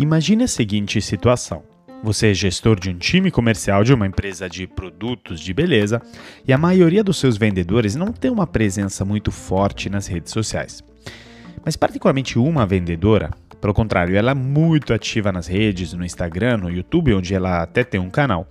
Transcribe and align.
Imagine 0.00 0.44
a 0.44 0.46
seguinte 0.46 1.02
situação. 1.02 1.64
Você 2.04 2.30
é 2.30 2.34
gestor 2.34 2.78
de 2.78 2.88
um 2.88 2.96
time 2.96 3.32
comercial 3.32 3.82
de 3.82 3.92
uma 3.92 4.06
empresa 4.06 4.48
de 4.48 4.64
produtos 4.64 5.40
de 5.40 5.52
beleza 5.52 6.00
e 6.46 6.52
a 6.52 6.56
maioria 6.56 7.02
dos 7.02 7.16
seus 7.16 7.36
vendedores 7.36 7.96
não 7.96 8.12
tem 8.12 8.30
uma 8.30 8.46
presença 8.46 9.04
muito 9.04 9.32
forte 9.32 9.90
nas 9.90 10.06
redes 10.06 10.32
sociais. 10.32 10.84
Mas, 11.64 11.74
particularmente 11.74 12.38
uma 12.38 12.64
vendedora, 12.64 13.30
pelo 13.60 13.74
contrário, 13.74 14.16
ela 14.16 14.30
é 14.30 14.34
muito 14.34 14.94
ativa 14.94 15.32
nas 15.32 15.48
redes, 15.48 15.92
no 15.92 16.04
Instagram, 16.04 16.58
no 16.58 16.70
YouTube, 16.70 17.14
onde 17.14 17.34
ela 17.34 17.60
até 17.60 17.82
tem 17.82 17.98
um 17.98 18.08
canal. 18.08 18.46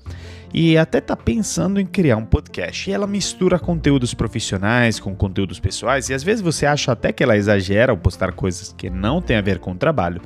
E 0.54 0.77
até 0.77 1.00
está 1.00 1.16
pensando 1.16 1.79
em 1.79 1.86
criar 1.86 2.18
um 2.18 2.25
podcast. 2.25 2.89
E 2.89 2.93
ela 2.93 3.05
mistura 3.05 3.59
conteúdos 3.59 4.14
profissionais 4.14 5.00
com 5.00 5.16
conteúdos 5.16 5.59
pessoais, 5.59 6.09
e 6.09 6.14
às 6.14 6.23
vezes 6.23 6.41
você 6.41 6.66
acha 6.66 6.91
até 6.91 7.11
que 7.11 7.23
ela 7.23 7.38
exagera 7.38 7.91
ao 7.91 7.97
postar 7.97 8.32
coisas 8.32 8.74
que 8.78 8.89
não 8.89 9.21
têm 9.21 9.38
a 9.38 9.41
ver 9.41 9.60
com 9.60 9.71
o 9.71 9.78
trabalho 9.78 10.21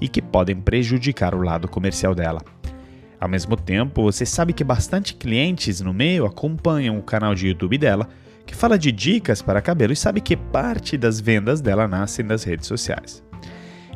e 0.00 0.08
que 0.08 0.22
podem 0.22 0.56
prejudicar 0.56 1.34
o 1.34 1.42
lado 1.42 1.68
comercial 1.68 2.14
dela. 2.14 2.40
Ao 3.20 3.28
mesmo 3.28 3.56
tempo, 3.56 4.02
você 4.02 4.26
sabe 4.26 4.52
que 4.52 4.62
bastante 4.62 5.14
clientes 5.14 5.80
no 5.80 5.94
meio 5.94 6.26
acompanham 6.26 6.98
o 6.98 7.02
canal 7.02 7.34
de 7.34 7.48
YouTube 7.48 7.78
dela, 7.78 8.08
que 8.46 8.54
fala 8.54 8.78
de 8.78 8.92
dicas 8.92 9.40
para 9.40 9.62
cabelo 9.62 9.92
e 9.92 9.96
sabe 9.96 10.20
que 10.20 10.36
parte 10.36 10.98
das 10.98 11.20
vendas 11.20 11.60
dela 11.60 11.88
nascem 11.88 12.24
das 12.24 12.44
redes 12.44 12.66
sociais. 12.66 13.24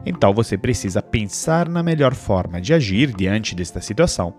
Então 0.06 0.32
você 0.32 0.56
precisa 0.56 1.02
pensar 1.02 1.68
na 1.68 1.82
melhor 1.82 2.14
forma 2.14 2.60
de 2.60 2.72
agir 2.72 3.14
diante 3.14 3.54
desta 3.54 3.80
situação 3.80 4.34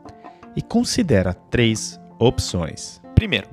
e 0.55 0.61
considera 0.61 1.33
três 1.33 1.99
opções. 2.17 3.01
Primeiro, 3.15 3.47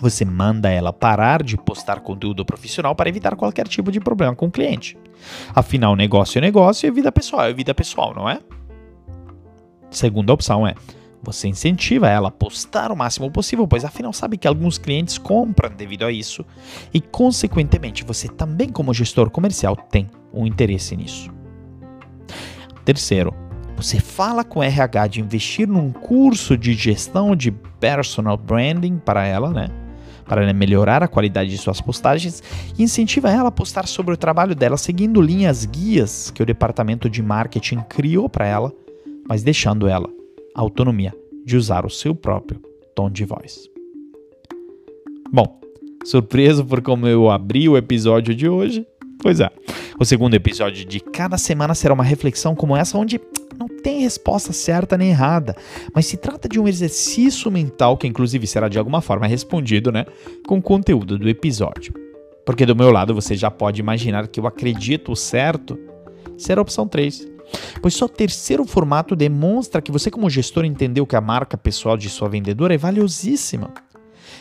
você 0.00 0.24
manda 0.24 0.70
ela 0.70 0.92
parar 0.92 1.42
de 1.42 1.56
postar 1.56 2.00
conteúdo 2.00 2.44
profissional 2.44 2.94
para 2.94 3.08
evitar 3.08 3.36
qualquer 3.36 3.68
tipo 3.68 3.92
de 3.92 4.00
problema 4.00 4.34
com 4.34 4.46
o 4.46 4.50
cliente. 4.50 4.96
Afinal, 5.54 5.94
negócio 5.94 6.38
é 6.38 6.40
negócio 6.40 6.86
e 6.86 6.90
vida 6.90 7.12
pessoal 7.12 7.44
é 7.44 7.52
vida 7.52 7.74
pessoal, 7.74 8.14
não 8.14 8.28
é? 8.28 8.40
Segunda 9.90 10.32
opção 10.32 10.66
é 10.66 10.74
você 11.22 11.46
incentiva 11.46 12.08
ela 12.08 12.28
a 12.28 12.32
postar 12.32 12.90
o 12.90 12.96
máximo 12.96 13.30
possível, 13.30 13.68
pois 13.68 13.84
afinal 13.84 14.12
sabe 14.12 14.36
que 14.36 14.48
alguns 14.48 14.76
clientes 14.76 15.18
compram 15.18 15.70
devido 15.70 16.04
a 16.04 16.10
isso 16.10 16.44
e, 16.92 17.00
consequentemente, 17.00 18.02
você 18.02 18.26
também, 18.26 18.68
como 18.68 18.92
gestor 18.92 19.30
comercial, 19.30 19.76
tem 19.76 20.10
um 20.34 20.44
interesse 20.46 20.96
nisso. 20.96 21.30
Terceiro, 22.84 23.32
você 23.76 23.98
fala 23.98 24.44
com 24.44 24.60
o 24.60 24.62
RH 24.62 25.06
de 25.08 25.20
investir 25.20 25.66
num 25.66 25.90
curso 25.90 26.56
de 26.56 26.74
gestão 26.74 27.34
de 27.34 27.50
personal 27.50 28.36
branding 28.36 28.98
para 28.98 29.26
ela, 29.26 29.50
né? 29.50 29.68
Para 30.24 30.42
ela 30.42 30.52
melhorar 30.52 31.02
a 31.02 31.08
qualidade 31.08 31.50
de 31.50 31.58
suas 31.58 31.80
postagens 31.80 32.42
e 32.78 32.82
incentiva 32.82 33.30
ela 33.30 33.48
a 33.48 33.52
postar 33.52 33.86
sobre 33.86 34.14
o 34.14 34.16
trabalho 34.16 34.54
dela 34.54 34.76
seguindo 34.76 35.20
linhas 35.20 35.64
guias 35.64 36.30
que 36.30 36.42
o 36.42 36.46
departamento 36.46 37.10
de 37.10 37.22
marketing 37.22 37.80
criou 37.88 38.28
para 38.28 38.46
ela, 38.46 38.72
mas 39.28 39.42
deixando 39.42 39.88
ela 39.88 40.08
autonomia 40.54 41.14
de 41.44 41.56
usar 41.56 41.84
o 41.84 41.90
seu 41.90 42.14
próprio 42.14 42.60
tom 42.94 43.10
de 43.10 43.24
voz. 43.24 43.68
Bom, 45.32 45.60
surpreso 46.04 46.64
por 46.64 46.82
como 46.82 47.06
eu 47.06 47.30
abri 47.30 47.68
o 47.68 47.76
episódio 47.76 48.34
de 48.34 48.48
hoje? 48.48 48.86
Pois 49.22 49.38
é. 49.38 49.48
O 50.00 50.04
segundo 50.04 50.34
episódio 50.34 50.84
de 50.84 50.98
cada 50.98 51.38
semana 51.38 51.74
será 51.74 51.94
uma 51.94 52.02
reflexão 52.02 52.56
como 52.56 52.76
essa, 52.76 52.98
onde 52.98 53.20
não 53.56 53.68
tem 53.68 54.00
resposta 54.00 54.52
certa 54.52 54.98
nem 54.98 55.10
errada, 55.10 55.54
mas 55.94 56.06
se 56.06 56.16
trata 56.16 56.48
de 56.48 56.58
um 56.58 56.66
exercício 56.66 57.48
mental 57.50 57.96
que, 57.96 58.08
inclusive, 58.08 58.46
será 58.48 58.68
de 58.68 58.78
alguma 58.78 59.00
forma 59.00 59.26
respondido 59.26 59.92
né, 59.92 60.04
com 60.46 60.58
o 60.58 60.62
conteúdo 60.62 61.16
do 61.16 61.28
episódio. 61.28 61.94
Porque 62.44 62.66
do 62.66 62.74
meu 62.74 62.90
lado 62.90 63.14
você 63.14 63.36
já 63.36 63.48
pode 63.48 63.80
imaginar 63.80 64.26
que 64.26 64.40
eu 64.40 64.46
acredito 64.46 65.14
certo 65.14 65.78
será 66.36 66.60
a 66.60 66.62
opção 66.62 66.88
3, 66.88 67.28
pois 67.80 67.94
só 67.94 68.06
o 68.06 68.08
terceiro 68.08 68.64
formato 68.64 69.14
demonstra 69.14 69.80
que 69.80 69.92
você, 69.92 70.10
como 70.10 70.28
gestor, 70.28 70.64
entendeu 70.64 71.06
que 71.06 71.14
a 71.14 71.20
marca 71.20 71.56
pessoal 71.56 71.96
de 71.96 72.10
sua 72.10 72.28
vendedora 72.28 72.74
é 72.74 72.78
valiosíssima 72.78 73.72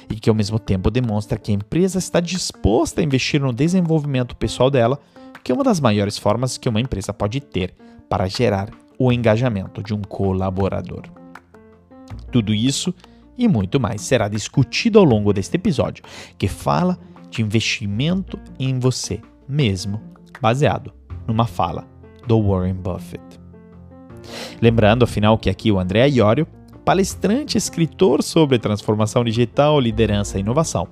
e 0.10 0.16
que, 0.16 0.30
ao 0.30 0.36
mesmo 0.36 0.60
tempo, 0.60 0.90
demonstra 0.92 1.38
que 1.38 1.52
a 1.52 1.56
empresa 1.56 2.00
está 2.00 2.20
disposta 2.20 3.02
a 3.02 3.04
investir 3.04 3.42
no 3.42 3.54
desenvolvimento 3.54 4.36
pessoal 4.36 4.70
dela, 4.70 5.00
que 5.44 5.52
é 5.52 5.56
uma 5.56 5.64
das 5.64 5.80
maiores 5.80 6.18
formas 6.18 6.58
que 6.58 6.70
uma 6.70 6.82
empresa 6.82 7.14
pode 7.14 7.40
ter 7.40 7.74
para 8.10 8.28
gerar 8.28 8.70
o 8.98 9.12
engajamento 9.12 9.82
de 9.82 9.94
um 9.94 10.02
colaborador. 10.02 11.04
Tudo 12.32 12.54
isso 12.54 12.94
e 13.38 13.48
muito 13.48 13.80
mais 13.80 14.02
será 14.02 14.28
discutido 14.28 15.00
ao 15.00 15.06
longo 15.06 15.34
deste 15.34 15.56
episódio, 15.56 16.04
que 16.38 16.48
fala 16.48 16.98
de 17.30 17.42
investimento 17.42 18.38
em 18.60 18.78
você 18.78 19.20
mesmo, 19.48 20.02
baseado 20.40 20.94
numa 21.26 21.48
fala 21.48 21.88
do 22.28 22.42
Warren 22.42 22.76
Buffett. 22.76 23.40
Lembrando, 24.62 25.04
afinal, 25.04 25.38
que 25.38 25.50
aqui 25.50 25.72
o 25.72 25.80
André 25.80 26.08
Iorio, 26.08 26.48
palestrante 26.92 27.56
e 27.56 27.58
escritor 27.58 28.22
sobre 28.22 28.60
transformação 28.60 29.24
digital, 29.24 29.80
liderança 29.80 30.38
e 30.38 30.42
inovação. 30.42 30.90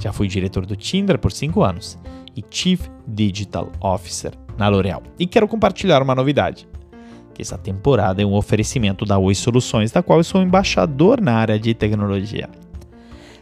Já 0.00 0.12
fui 0.12 0.26
diretor 0.26 0.66
do 0.66 0.74
Tinder 0.74 1.20
por 1.20 1.30
5 1.30 1.62
anos 1.62 1.96
e 2.36 2.44
Chief 2.50 2.80
Digital 3.06 3.70
Officer 3.80 4.32
na 4.58 4.66
L'Oréal. 4.66 5.04
E 5.20 5.28
quero 5.28 5.46
compartilhar 5.46 6.02
uma 6.02 6.16
novidade. 6.16 6.66
Que 7.32 7.42
essa 7.42 7.56
temporada 7.56 8.20
é 8.20 8.26
um 8.26 8.34
oferecimento 8.34 9.04
da 9.04 9.18
Oi 9.18 9.36
Soluções, 9.36 9.92
da 9.92 10.02
qual 10.02 10.18
eu 10.18 10.24
sou 10.24 10.42
embaixador 10.42 11.20
na 11.20 11.34
área 11.34 11.60
de 11.60 11.74
tecnologia. 11.74 12.50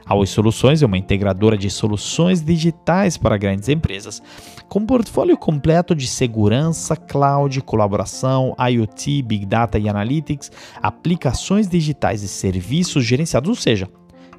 A 0.09 0.15
Oi 0.15 0.27
Soluções 0.27 0.83
é 0.83 0.87
uma 0.87 0.97
integradora 0.97 1.55
de 1.55 1.69
soluções 1.69 2.41
digitais 2.41 3.19
para 3.19 3.37
grandes 3.37 3.69
empresas, 3.69 4.23
com 4.67 4.87
portfólio 4.87 5.37
completo 5.37 5.95
de 5.95 6.07
segurança, 6.07 6.97
cloud, 6.97 7.61
colaboração, 7.61 8.57
IoT, 8.59 9.21
Big 9.21 9.45
Data 9.45 9.79
e 9.79 9.87
Analytics, 9.87 10.51
aplicações 10.83 11.69
digitais 11.69 12.23
e 12.23 12.29
serviços 12.29 13.05
gerenciados, 13.05 13.51
ou 13.51 13.55
seja, 13.55 13.87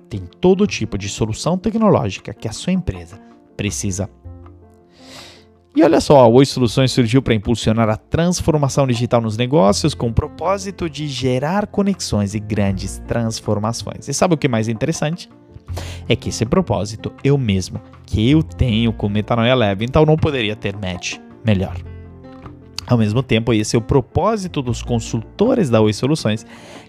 tem 0.09 0.22
todo 0.41 0.66
tipo 0.66 0.97
de 0.97 1.07
solução 1.07 1.56
tecnológica 1.56 2.34
que 2.34 2.47
a 2.47 2.51
sua 2.51 2.74
empresa 2.74 3.22
precisa. 3.56 4.09
E 5.75 5.84
olha 5.84 6.01
só, 6.01 6.22
a 6.22 6.28
Oi 6.28 6.47
Soluções 6.47 6.91
surgiu 6.91 7.22
para 7.22 7.36
impulsionar 7.36 7.90
a 7.90 7.96
transformação 7.96 8.88
digital 8.88 9.22
nos 9.22 9.38
negócios 9.38 9.94
com 9.94 10.07
o 10.07 10.13
propósito 10.13 10.90
de 10.90 11.07
gerar 11.07 11.68
conexões 11.68 12.34
e 12.34 12.40
grandes 12.40 12.97
transformações. 13.07 14.07
E 14.07 14.13
sabe 14.16 14.34
o 14.34 14.38
que 14.38 14.47
é 14.47 14.50
mais 14.50 14.68
interessante? 14.68 15.30
É 16.07 16.16
que 16.16 16.30
esse 16.30 16.46
propósito 16.46 17.12
eu 17.24 17.38
mesmo 17.38 17.80
que 18.06 18.30
eu 18.30 18.41
tenho 18.41 18.91
com 18.91 19.07
Metanoia 19.07 19.53
Leve, 19.53 19.85
então 19.85 20.06
não 20.06 20.18
poderia 20.18 20.56
ter 20.56 20.75
match 20.75 21.18
melhor. 21.46 21.75
Ao 22.88 22.97
mesmo 22.97 23.22
tempo, 23.22 23.53
esse 23.53 23.75
é 23.75 23.80
o 23.80 23.84
propósito 23.84 24.63
dos 24.63 24.81
consultores 24.81 25.69
da 25.69 25.80
Oi 25.80 25.94
Soluções, 25.94 26.44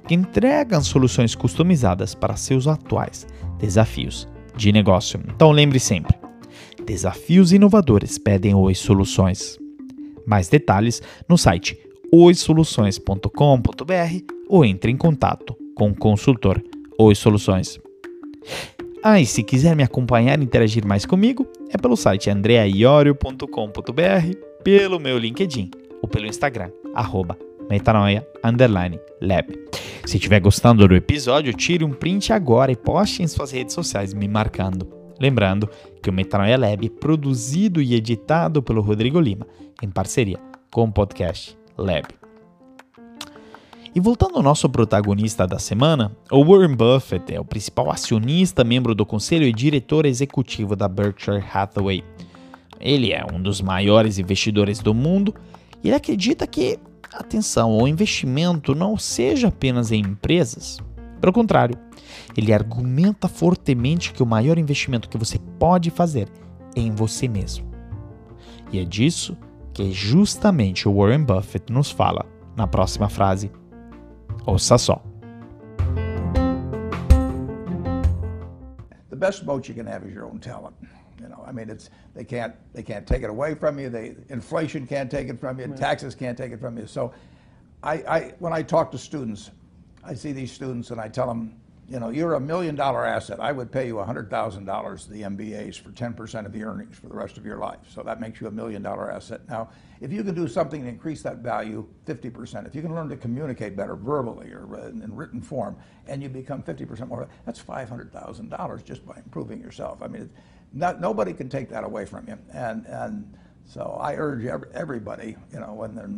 que 0.08 0.14
entregam 0.14 0.82
soluções 0.82 1.34
customizadas 1.34 2.14
para 2.14 2.36
seus 2.36 2.66
atuais 2.66 3.26
desafios 3.58 4.26
de 4.56 4.72
negócio. 4.72 5.20
Então 5.28 5.50
lembre 5.50 5.78
sempre, 5.78 6.16
desafios 6.86 7.52
inovadores 7.52 8.16
pedem 8.16 8.54
Oi 8.54 8.74
Soluções. 8.74 9.58
Mais 10.26 10.48
detalhes 10.48 11.02
no 11.28 11.36
site 11.36 11.76
oisoluções.com.br 12.12 14.34
ou 14.48 14.64
entre 14.64 14.90
em 14.90 14.96
contato 14.96 15.56
com 15.74 15.90
o 15.90 15.94
consultor 15.94 16.62
Oi 16.98 17.14
Soluções. 17.14 17.78
Ah, 19.02 19.20
e 19.20 19.26
se 19.26 19.42
quiser 19.42 19.74
me 19.74 19.82
acompanhar 19.82 20.38
e 20.38 20.44
interagir 20.44 20.86
mais 20.86 21.06
comigo, 21.06 21.46
é 21.70 21.78
pelo 21.78 21.96
site 21.96 22.28
andreaiorio.com.br, 22.28 24.36
pelo 24.62 25.00
meu 25.00 25.18
LinkedIn 25.18 25.70
ou 26.02 26.08
pelo 26.08 26.26
Instagram, 26.26 26.70
arroba 26.94 27.38
metanoia 27.70 28.26
lab. 29.22 29.58
Se 30.04 30.16
estiver 30.16 30.40
gostando 30.40 30.88
do 30.88 30.94
episódio, 30.94 31.54
tire 31.54 31.84
um 31.84 31.92
print 31.92 32.32
agora 32.32 32.72
e 32.72 32.76
poste 32.76 33.22
em 33.22 33.28
suas 33.28 33.52
redes 33.52 33.74
sociais 33.74 34.12
me 34.12 34.26
marcando. 34.26 34.88
Lembrando 35.20 35.68
que 36.02 36.08
o 36.08 36.12
Metanoia 36.12 36.58
Lab 36.58 36.84
é 36.84 36.90
produzido 36.90 37.80
e 37.80 37.94
editado 37.94 38.62
pelo 38.62 38.80
Rodrigo 38.80 39.20
Lima, 39.20 39.46
em 39.82 39.90
parceria 39.90 40.38
com 40.70 40.84
o 40.84 40.92
podcast 40.92 41.56
Lab. 41.76 42.19
E 43.92 43.98
voltando 43.98 44.36
ao 44.36 44.42
nosso 44.42 44.68
protagonista 44.68 45.48
da 45.48 45.58
semana, 45.58 46.16
o 46.30 46.44
Warren 46.44 46.76
Buffett 46.76 47.34
é 47.34 47.40
o 47.40 47.44
principal 47.44 47.90
acionista, 47.90 48.62
membro 48.62 48.94
do 48.94 49.04
conselho 49.04 49.44
e 49.44 49.52
diretor 49.52 50.06
executivo 50.06 50.76
da 50.76 50.86
Berkshire 50.86 51.42
Hathaway. 51.52 52.04
Ele 52.78 53.12
é 53.12 53.24
um 53.32 53.42
dos 53.42 53.60
maiores 53.60 54.16
investidores 54.16 54.78
do 54.78 54.94
mundo 54.94 55.34
e 55.82 55.88
ele 55.88 55.96
acredita 55.96 56.46
que, 56.46 56.78
atenção, 57.12 57.76
o 57.76 57.88
investimento 57.88 58.76
não 58.76 58.96
seja 58.96 59.48
apenas 59.48 59.90
em 59.90 60.00
empresas. 60.00 60.78
Pelo 61.20 61.32
contrário, 61.32 61.76
ele 62.36 62.52
argumenta 62.52 63.26
fortemente 63.26 64.12
que 64.12 64.22
o 64.22 64.26
maior 64.26 64.56
investimento 64.56 65.08
que 65.08 65.18
você 65.18 65.36
pode 65.58 65.90
fazer 65.90 66.28
é 66.76 66.80
em 66.80 66.92
você 66.92 67.26
mesmo. 67.26 67.68
E 68.72 68.78
é 68.78 68.84
disso 68.84 69.36
que 69.74 69.90
justamente 69.90 70.88
o 70.88 70.94
Warren 70.94 71.24
Buffett 71.24 71.72
nos 71.72 71.90
fala 71.90 72.24
na 72.56 72.68
próxima 72.68 73.08
frase 73.08 73.50
Ouça 74.46 74.78
só. 74.78 75.02
The 79.08 79.16
best 79.16 79.44
boat 79.44 79.68
you 79.68 79.74
can 79.74 79.86
have 79.86 80.04
is 80.04 80.14
your 80.14 80.24
own 80.26 80.38
talent. 80.38 80.74
You 81.20 81.28
know, 81.28 81.44
I 81.46 81.52
mean, 81.52 81.68
it's 81.68 81.90
they 82.14 82.24
can't 82.24 82.54
they 82.72 82.82
can't 82.82 83.06
take 83.06 83.22
it 83.22 83.30
away 83.30 83.54
from 83.54 83.78
you. 83.78 83.90
They 83.90 84.14
inflation 84.30 84.86
can't 84.86 85.10
take 85.10 85.28
it 85.28 85.38
from 85.38 85.58
you. 85.60 85.66
Right. 85.66 85.76
Taxes 85.76 86.14
can't 86.14 86.38
take 86.38 86.52
it 86.52 86.60
from 86.60 86.78
you. 86.78 86.86
So, 86.86 87.12
I, 87.82 87.94
I 87.94 88.34
when 88.38 88.52
I 88.52 88.62
talk 88.62 88.90
to 88.92 88.98
students, 88.98 89.50
I 90.02 90.14
see 90.14 90.32
these 90.32 90.50
students 90.50 90.90
and 90.90 91.00
I 91.00 91.08
tell 91.08 91.26
them, 91.26 91.54
you 91.90 91.98
know, 91.98 92.10
you're 92.10 92.34
a 92.34 92.40
million 92.40 92.76
dollar 92.76 93.04
asset. 93.04 93.40
I 93.40 93.50
would 93.50 93.72
pay 93.72 93.88
you 93.88 93.94
$100,000 93.94 95.08
the 95.08 95.22
MBAs 95.22 95.76
for 95.76 95.90
10% 95.90 96.46
of 96.46 96.52
the 96.52 96.62
earnings 96.62 96.96
for 96.96 97.08
the 97.08 97.16
rest 97.16 97.36
of 97.36 97.44
your 97.44 97.58
life. 97.58 97.80
So 97.92 98.04
that 98.04 98.20
makes 98.20 98.40
you 98.40 98.46
a 98.46 98.50
million 98.50 98.80
dollar 98.80 99.10
asset. 99.10 99.40
Now, 99.48 99.70
if 100.00 100.12
you 100.12 100.22
can 100.22 100.36
do 100.36 100.46
something 100.46 100.82
to 100.82 100.88
increase 100.88 101.20
that 101.22 101.38
value 101.38 101.84
50%, 102.06 102.68
if 102.68 102.76
you 102.76 102.82
can 102.82 102.94
learn 102.94 103.08
to 103.08 103.16
communicate 103.16 103.76
better 103.76 103.96
verbally 103.96 104.52
or 104.52 104.88
in 104.88 105.14
written 105.16 105.42
form, 105.42 105.76
and 106.06 106.22
you 106.22 106.28
become 106.28 106.62
50% 106.62 107.08
more, 107.08 107.28
that's 107.44 107.60
$500,000 107.60 108.84
just 108.84 109.04
by 109.04 109.16
improving 109.16 109.60
yourself. 109.60 110.00
I 110.00 110.06
mean, 110.06 110.30
not, 110.72 111.00
nobody 111.00 111.32
can 111.32 111.48
take 111.48 111.68
that 111.70 111.82
away 111.82 112.06
from 112.06 112.28
you. 112.28 112.38
And, 112.54 112.86
and 112.86 113.36
so 113.66 113.98
I 114.00 114.14
urge 114.14 114.44
everybody, 114.74 115.36
you 115.52 115.58
know, 115.58 115.72
when 115.72 115.96
they're, 115.96 116.10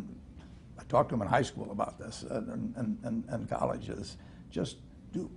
I 0.77 0.83
talk 0.83 1.09
to 1.09 1.15
them 1.15 1.23
in 1.23 1.27
high 1.27 1.41
school 1.41 1.71
about 1.71 1.97
this 1.97 2.21
and, 2.29 2.75
and, 2.77 2.99
and, 3.03 3.23
and 3.27 3.49
colleges, 3.49 4.17
just 4.51 4.77
do 5.13 5.31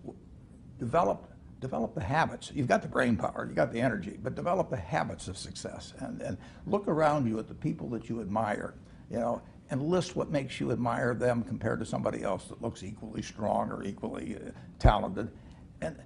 develop 0.78 1.32
develop 1.58 1.94
the 1.94 2.02
habits. 2.02 2.52
You've 2.54 2.68
got 2.68 2.82
the 2.82 2.88
brain 2.88 3.16
power, 3.16 3.44
you've 3.46 3.56
got 3.56 3.72
the 3.72 3.80
energy, 3.80 4.18
but 4.22 4.34
develop 4.34 4.68
the 4.68 4.76
habits 4.76 5.26
of 5.26 5.38
success 5.38 5.94
and, 6.00 6.20
and 6.20 6.36
look 6.66 6.86
around 6.86 7.26
you 7.26 7.38
at 7.38 7.48
the 7.48 7.54
people 7.54 7.88
that 7.90 8.08
you 8.10 8.20
admire, 8.20 8.74
you 9.10 9.18
know, 9.18 9.40
and 9.70 9.82
list 9.82 10.14
what 10.16 10.30
makes 10.30 10.60
you 10.60 10.70
admire 10.70 11.14
them 11.14 11.42
compared 11.42 11.80
to 11.80 11.86
somebody 11.86 12.22
else 12.22 12.44
that 12.48 12.60
looks 12.60 12.82
equally 12.82 13.22
strong 13.22 13.70
or 13.70 13.82
equally 13.84 14.36
uh, 14.36 14.50
talented. 14.78 15.30
And 15.80 15.96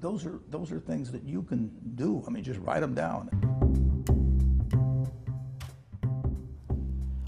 those 0.00 0.24
are 0.24 0.40
those 0.50 0.72
are 0.72 0.80
things 0.80 1.10
that 1.12 1.24
you 1.24 1.42
can 1.42 1.70
do. 1.94 2.22
I 2.26 2.30
mean, 2.30 2.42
just 2.44 2.60
write 2.60 2.80
them 2.80 2.94
down. 2.94 3.28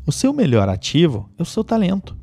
O 0.07 0.13
seu 0.13 0.33
melhor 0.33 0.69
ativo 0.69 1.31
é 1.39 1.43
o 1.43 1.47
seu 1.47 1.65
talento. 1.65 2.17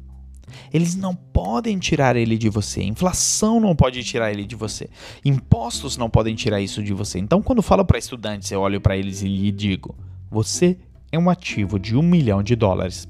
Eles 0.73 0.95
não 0.95 1.15
podem 1.15 1.77
tirar 1.77 2.15
ele 2.15 2.37
de 2.37 2.49
você. 2.49 2.83
Inflação 2.83 3.59
não 3.59 3.75
pode 3.75 4.03
tirar 4.03 4.31
ele 4.31 4.45
de 4.45 4.55
você. 4.55 4.89
Impostos 5.23 5.97
não 5.97 6.09
podem 6.09 6.35
tirar 6.35 6.61
isso 6.61 6.83
de 6.83 6.93
você. 6.93 7.19
Então, 7.19 7.41
quando 7.41 7.61
falo 7.61 7.85
para 7.85 7.97
estudantes, 7.97 8.51
eu 8.51 8.61
olho 8.61 8.81
para 8.81 8.97
eles 8.97 9.21
e 9.21 9.27
lhe 9.27 9.51
digo: 9.51 9.95
você 10.29 10.77
é 11.11 11.19
um 11.19 11.29
ativo 11.29 11.77
de 11.77 11.95
um 11.95 12.01
milhão 12.01 12.41
de 12.41 12.55
dólares. 12.55 13.07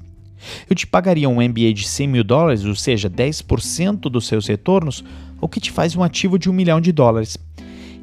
Eu 0.68 0.74
te 0.74 0.86
pagaria 0.86 1.28
um 1.28 1.40
MBA 1.40 1.72
de 1.72 1.86
100 1.86 2.08
mil 2.08 2.24
dólares, 2.24 2.64
ou 2.64 2.74
seja, 2.74 3.08
10% 3.08 4.00
dos 4.10 4.26
seus 4.26 4.46
retornos, 4.46 5.04
o 5.40 5.48
que 5.48 5.60
te 5.60 5.70
faz 5.70 5.94
um 5.94 6.02
ativo 6.02 6.38
de 6.38 6.50
um 6.50 6.52
milhão 6.52 6.80
de 6.80 6.90
dólares. 6.90 7.38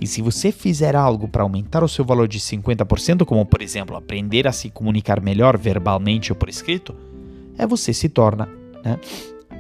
E 0.02 0.08
se 0.08 0.22
você 0.22 0.52
fizer 0.52 0.96
algo 0.96 1.28
para 1.28 1.44
aumentar 1.44 1.84
o 1.84 1.90
seu 1.90 2.06
valor 2.06 2.28
de 2.28 2.40
50%, 2.40 3.26
como 3.26 3.46
por 3.46 3.62
exemplo 3.62 3.98
aprender 3.98 4.48
a 4.48 4.54
se 4.54 4.70
comunicar 4.70 5.20
melhor 5.20 5.58
verbalmente 5.58 6.32
ou 6.32 6.38
por 6.38 6.48
escrito, 6.48 6.96
é 7.58 7.68
você 7.68 7.94
se 7.94 8.08
torna 8.08 8.48
né, 8.84 9.00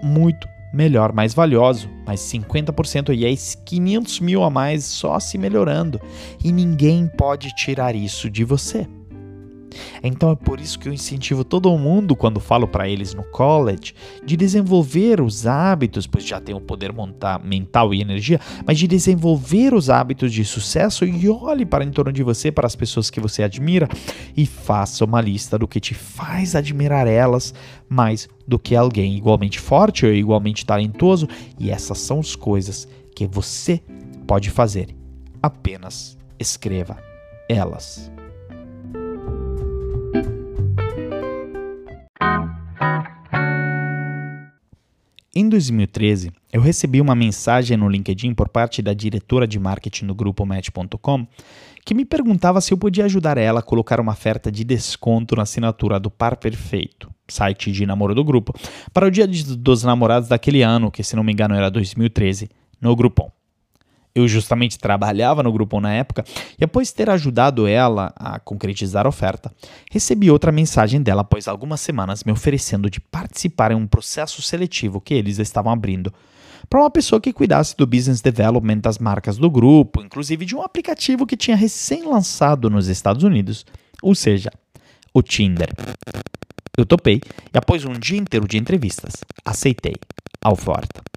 muito 0.03 0.47
melhor, 0.73 1.11
mais 1.11 1.33
valioso, 1.33 1.89
mais 2.05 2.19
50% 2.21 3.15
e 3.15 3.25
é 3.25 3.35
500 3.65 4.19
mil 4.19 4.43
a 4.43 4.49
mais 4.49 4.85
só 4.85 5.19
se 5.19 5.37
melhorando. 5.37 5.99
E 6.43 6.51
ninguém 6.51 7.07
pode 7.07 7.53
tirar 7.55 7.95
isso 7.95 8.29
de 8.29 8.43
você. 8.43 8.87
Então 10.03 10.31
é 10.31 10.35
por 10.35 10.59
isso 10.59 10.79
que 10.79 10.87
eu 10.87 10.93
incentivo 10.93 11.43
todo 11.43 11.75
mundo, 11.77 12.15
quando 12.15 12.39
falo 12.39 12.67
para 12.67 12.87
eles 12.87 13.13
no 13.13 13.23
college, 13.23 13.93
de 14.23 14.35
desenvolver 14.35 15.21
os 15.21 15.45
hábitos, 15.45 16.07
pois 16.07 16.25
já 16.25 16.39
tem 16.39 16.55
o 16.55 16.61
poder 16.61 16.93
mental 17.43 17.93
e 17.93 18.01
energia, 18.01 18.39
mas 18.65 18.77
de 18.77 18.87
desenvolver 18.87 19.73
os 19.73 19.89
hábitos 19.89 20.33
de 20.33 20.43
sucesso 20.43 21.05
e 21.05 21.29
olhe 21.29 21.65
para 21.65 21.83
em 21.83 21.91
torno 21.91 22.11
de 22.11 22.23
você, 22.23 22.51
para 22.51 22.67
as 22.67 22.75
pessoas 22.75 23.09
que 23.09 23.19
você 23.19 23.43
admira 23.43 23.87
e 24.35 24.45
faça 24.45 25.05
uma 25.05 25.21
lista 25.21 25.57
do 25.57 25.67
que 25.67 25.79
te 25.79 25.93
faz 25.93 26.55
admirar 26.55 27.07
elas 27.07 27.53
mais 27.87 28.27
do 28.47 28.59
que 28.59 28.75
alguém 28.75 29.15
igualmente 29.15 29.59
forte 29.59 30.05
ou 30.05 30.13
igualmente 30.13 30.65
talentoso, 30.65 31.27
e 31.59 31.69
essas 31.69 31.97
são 31.99 32.19
as 32.19 32.35
coisas 32.35 32.87
que 33.15 33.27
você 33.27 33.81
pode 34.25 34.49
fazer. 34.49 34.95
Apenas 35.41 36.17
escreva 36.39 36.97
elas. 37.47 38.11
Em 45.39 45.47
2013, 45.47 46.33
eu 46.51 46.59
recebi 46.59 46.99
uma 46.99 47.15
mensagem 47.15 47.77
no 47.77 47.87
LinkedIn 47.87 48.33
por 48.33 48.49
parte 48.49 48.81
da 48.81 48.93
diretora 48.93 49.47
de 49.47 49.57
marketing 49.57 50.07
do 50.07 50.13
grupo 50.13 50.45
Match.com 50.45 51.25
que 51.85 51.93
me 51.93 52.03
perguntava 52.03 52.59
se 52.59 52.73
eu 52.73 52.77
podia 52.77 53.05
ajudar 53.05 53.37
ela 53.37 53.61
a 53.61 53.63
colocar 53.63 54.01
uma 54.01 54.11
oferta 54.11 54.51
de 54.51 54.65
desconto 54.65 55.37
na 55.37 55.43
assinatura 55.43 55.97
do 55.97 56.11
Par 56.11 56.35
Perfeito, 56.35 57.09
site 57.25 57.71
de 57.71 57.85
namoro 57.85 58.13
do 58.13 58.21
grupo, 58.21 58.53
para 58.93 59.07
o 59.07 59.09
Dia 59.09 59.25
dos 59.25 59.81
Namorados 59.81 60.27
daquele 60.27 60.61
ano, 60.61 60.91
que 60.91 61.05
se 61.05 61.15
não 61.15 61.23
me 61.23 61.31
engano 61.31 61.55
era 61.55 61.71
2013, 61.71 62.49
no 62.81 62.93
Groupon. 62.93 63.31
Eu 64.13 64.27
justamente 64.27 64.77
trabalhava 64.77 65.43
no 65.43 65.51
grupo 65.51 65.79
na 65.79 65.93
época 65.93 66.23
e 66.59 66.63
após 66.63 66.91
ter 66.91 67.09
ajudado 67.09 67.67
ela 67.67 68.11
a 68.15 68.39
concretizar 68.39 69.05
a 69.05 69.09
oferta, 69.09 69.51
recebi 69.91 70.31
outra 70.31 70.51
mensagem 70.51 71.01
dela 71.01 71.21
após 71.21 71.47
algumas 71.47 71.79
semanas 71.79 72.23
me 72.23 72.31
oferecendo 72.31 72.89
de 72.89 72.99
participar 72.99 73.71
em 73.71 73.75
um 73.75 73.87
processo 73.87 74.41
seletivo 74.41 74.99
que 74.99 75.13
eles 75.13 75.37
estavam 75.37 75.71
abrindo 75.71 76.11
para 76.69 76.81
uma 76.81 76.89
pessoa 76.89 77.21
que 77.21 77.33
cuidasse 77.33 77.75
do 77.75 77.87
business 77.87 78.21
development 78.21 78.79
das 78.79 78.97
marcas 78.97 79.37
do 79.37 79.49
grupo, 79.49 80.01
inclusive 80.01 80.45
de 80.45 80.55
um 80.55 80.61
aplicativo 80.61 81.25
que 81.25 81.37
tinha 81.37 81.55
recém-lançado 81.55 82.69
nos 82.69 82.87
Estados 82.87 83.23
Unidos, 83.23 83.65
ou 84.01 84.13
seja, 84.13 84.51
o 85.13 85.21
Tinder. 85.21 85.69
Eu 86.77 86.85
topei 86.85 87.21
e 87.53 87.57
após 87.57 87.85
um 87.85 87.93
dia 87.93 88.17
inteiro 88.17 88.47
de 88.47 88.57
entrevistas, 88.57 89.23
aceitei 89.45 89.95
a 90.43 90.51
oferta. 90.51 91.08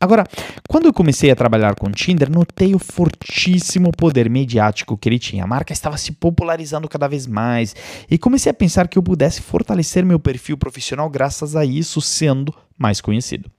Agora, 0.00 0.24
quando 0.68 0.86
eu 0.86 0.92
comecei 0.92 1.30
a 1.30 1.36
trabalhar 1.36 1.74
com 1.74 1.86
o 1.86 1.92
Tinder, 1.92 2.30
notei 2.30 2.74
o 2.74 2.78
fortíssimo 2.78 3.90
poder 3.92 4.28
mediático 4.28 4.96
que 4.96 5.08
ele 5.08 5.18
tinha. 5.18 5.44
A 5.44 5.46
marca 5.46 5.72
estava 5.72 5.96
se 5.96 6.12
popularizando 6.12 6.88
cada 6.88 7.08
vez 7.08 7.26
mais 7.26 7.74
e 8.10 8.18
comecei 8.18 8.50
a 8.50 8.54
pensar 8.54 8.88
que 8.88 8.98
eu 8.98 9.02
pudesse 9.02 9.40
fortalecer 9.40 10.04
meu 10.04 10.18
perfil 10.18 10.56
profissional 10.56 11.08
graças 11.08 11.56
a 11.56 11.64
isso 11.64 12.00
sendo 12.00 12.54
mais 12.78 13.00
conhecido. 13.00 13.50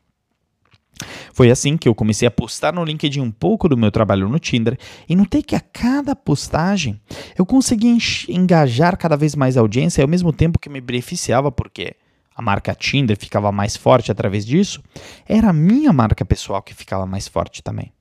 Foi 1.33 1.51
assim 1.51 1.77
que 1.77 1.87
eu 1.87 1.93
comecei 1.93 2.27
a 2.27 2.31
postar 2.31 2.73
no 2.73 2.83
LinkedIn 2.83 3.19
um 3.19 3.31
pouco 3.31 3.69
do 3.69 3.77
meu 3.77 3.91
trabalho 3.91 4.27
no 4.27 4.39
Tinder 4.39 4.77
e 5.07 5.15
notei 5.15 5.43
que 5.43 5.55
a 5.55 5.59
cada 5.59 6.15
postagem 6.15 6.99
eu 7.37 7.45
conseguia 7.45 7.95
engajar 8.27 8.97
cada 8.97 9.15
vez 9.15 9.35
mais 9.35 9.57
audiência 9.57 10.01
e 10.01 10.03
ao 10.03 10.07
mesmo 10.07 10.33
tempo 10.33 10.59
que 10.59 10.69
me 10.69 10.81
beneficiava 10.81 11.51
porque 11.51 11.95
a 12.37 12.41
marca 12.41 12.75
Tinder 12.75 13.17
ficava 13.17 13.51
mais 13.51 13.75
forte 13.75 14.11
através 14.11 14.45
disso, 14.45 14.79
era 15.27 15.49
a 15.49 15.53
minha 15.53 15.91
marca 15.91 16.23
pessoal 16.23 16.61
que 16.61 16.71
ficava 16.71 17.03
mais 17.07 17.27
forte 17.27 17.63
também. 17.63 17.91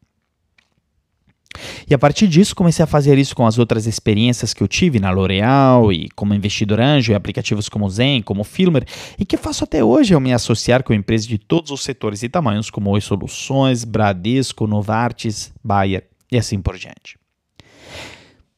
E 1.88 1.95
a 1.95 1.99
partir 1.99 2.28
disso 2.28 2.55
comecei 2.55 2.83
a 2.83 2.87
fazer 2.87 3.16
isso 3.16 3.35
com 3.35 3.47
as 3.47 3.59
outras 3.59 3.87
experiências 3.87 4.52
que 4.52 4.62
eu 4.62 4.69
tive 4.69 5.00
na 5.00 5.11
L'Oréal 5.11 5.90
e 5.90 6.11
como 6.11 6.35
investidor 6.35 6.81
anjo 6.81 7.12
em 7.12 7.14
aplicativos 7.14 7.66
como 7.66 7.88
Zen, 7.88 8.21
como 8.21 8.45
Filmer 8.45 8.85
e 9.19 9.25
que 9.25 9.38
faço 9.38 9.64
até 9.64 9.83
hoje 9.83 10.12
ao 10.12 10.21
me 10.21 10.35
associar 10.35 10.83
com 10.83 10.93
empresas 10.93 11.26
de 11.26 11.38
todos 11.38 11.71
os 11.71 11.83
setores 11.83 12.23
e 12.23 12.28
tamanhos 12.28 12.69
como 12.69 12.90
Oi 12.90 13.00
Soluções, 13.00 13.85
Bradesco, 13.85 14.66
Novartis, 14.66 15.50
Bayer 15.64 16.07
e 16.31 16.37
assim 16.37 16.61
por 16.61 16.76
diante. 16.76 17.19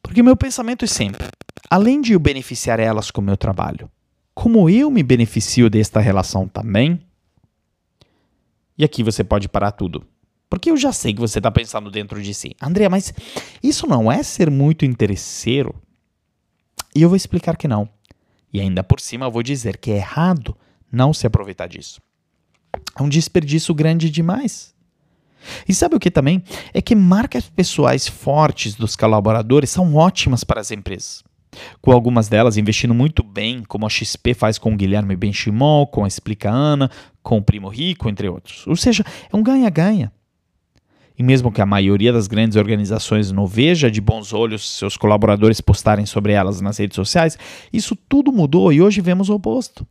Porque 0.02 0.24
meu 0.24 0.36
pensamento 0.36 0.84
é 0.84 0.88
sempre, 0.88 1.28
além 1.70 2.00
de 2.00 2.14
eu 2.14 2.18
beneficiar 2.18 2.80
elas 2.80 3.12
com 3.12 3.20
o 3.20 3.24
meu 3.24 3.36
trabalho, 3.36 3.88
como 4.38 4.70
eu 4.70 4.88
me 4.88 5.02
beneficio 5.02 5.68
desta 5.68 5.98
relação 5.98 6.46
também? 6.46 7.00
E 8.78 8.84
aqui 8.84 9.02
você 9.02 9.24
pode 9.24 9.48
parar 9.48 9.72
tudo. 9.72 10.06
Porque 10.48 10.70
eu 10.70 10.76
já 10.76 10.92
sei 10.92 11.12
que 11.12 11.18
você 11.18 11.40
está 11.40 11.50
pensando 11.50 11.90
dentro 11.90 12.22
de 12.22 12.32
si. 12.32 12.54
André, 12.62 12.88
mas 12.88 13.12
isso 13.60 13.84
não 13.88 14.12
é 14.12 14.22
ser 14.22 14.48
muito 14.48 14.84
interesseiro? 14.84 15.74
E 16.94 17.02
eu 17.02 17.08
vou 17.08 17.16
explicar 17.16 17.56
que 17.56 17.66
não. 17.66 17.88
E 18.52 18.60
ainda 18.60 18.84
por 18.84 19.00
cima 19.00 19.26
eu 19.26 19.30
vou 19.32 19.42
dizer 19.42 19.76
que 19.76 19.90
é 19.90 19.96
errado 19.96 20.56
não 20.90 21.12
se 21.12 21.26
aproveitar 21.26 21.66
disso. 21.66 22.00
É 22.96 23.02
um 23.02 23.08
desperdício 23.08 23.74
grande 23.74 24.08
demais. 24.08 24.72
E 25.68 25.74
sabe 25.74 25.96
o 25.96 26.00
que 26.00 26.12
também? 26.12 26.44
É 26.72 26.80
que 26.80 26.94
marcas 26.94 27.50
pessoais 27.50 28.06
fortes 28.06 28.76
dos 28.76 28.94
colaboradores 28.94 29.68
são 29.68 29.96
ótimas 29.96 30.44
para 30.44 30.60
as 30.60 30.70
empresas 30.70 31.24
com 31.80 31.92
algumas 31.92 32.28
delas 32.28 32.56
investindo 32.56 32.94
muito 32.94 33.22
bem, 33.22 33.62
como 33.66 33.86
a 33.86 33.88
XP 33.88 34.34
faz 34.34 34.58
com 34.58 34.72
o 34.72 34.76
Guilherme 34.76 35.16
Benchimol, 35.16 35.86
com 35.86 36.04
a 36.04 36.08
Explica 36.08 36.50
Ana, 36.50 36.90
com 37.22 37.38
o 37.38 37.42
Primo 37.42 37.68
Rico, 37.68 38.08
entre 38.08 38.28
outros. 38.28 38.66
Ou 38.66 38.76
seja, 38.76 39.04
é 39.32 39.36
um 39.36 39.42
ganha-ganha. 39.42 40.12
E 41.18 41.22
mesmo 41.22 41.50
que 41.50 41.60
a 41.60 41.66
maioria 41.66 42.12
das 42.12 42.28
grandes 42.28 42.56
organizações 42.56 43.32
não 43.32 43.44
veja 43.44 43.90
de 43.90 44.00
bons 44.00 44.32
olhos 44.32 44.76
seus 44.78 44.96
colaboradores 44.96 45.60
postarem 45.60 46.06
sobre 46.06 46.32
elas 46.32 46.60
nas 46.60 46.78
redes 46.78 46.94
sociais, 46.94 47.36
isso 47.72 47.96
tudo 48.08 48.30
mudou 48.30 48.72
e 48.72 48.80
hoje 48.80 49.00
vemos 49.00 49.28
o 49.28 49.34
oposto. 49.34 49.84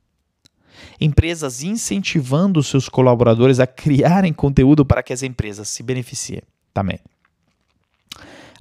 Empresas 1.01 1.63
incentivando 1.63 2.63
seus 2.63 2.87
colaboradores 2.87 3.59
a 3.59 3.67
criarem 3.67 4.31
conteúdo 4.31 4.85
para 4.85 5.03
que 5.03 5.11
as 5.11 5.21
empresas 5.21 5.67
se 5.67 5.83
beneficiem 5.83 6.41
também. 6.73 6.99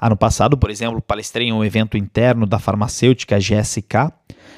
Ano 0.00 0.16
passado, 0.16 0.56
por 0.56 0.70
exemplo, 0.70 1.00
palestrei 1.00 1.48
em 1.48 1.52
um 1.52 1.64
evento 1.64 1.96
interno 1.96 2.46
da 2.46 2.58
farmacêutica 2.58 3.38
GSK, 3.38 4.12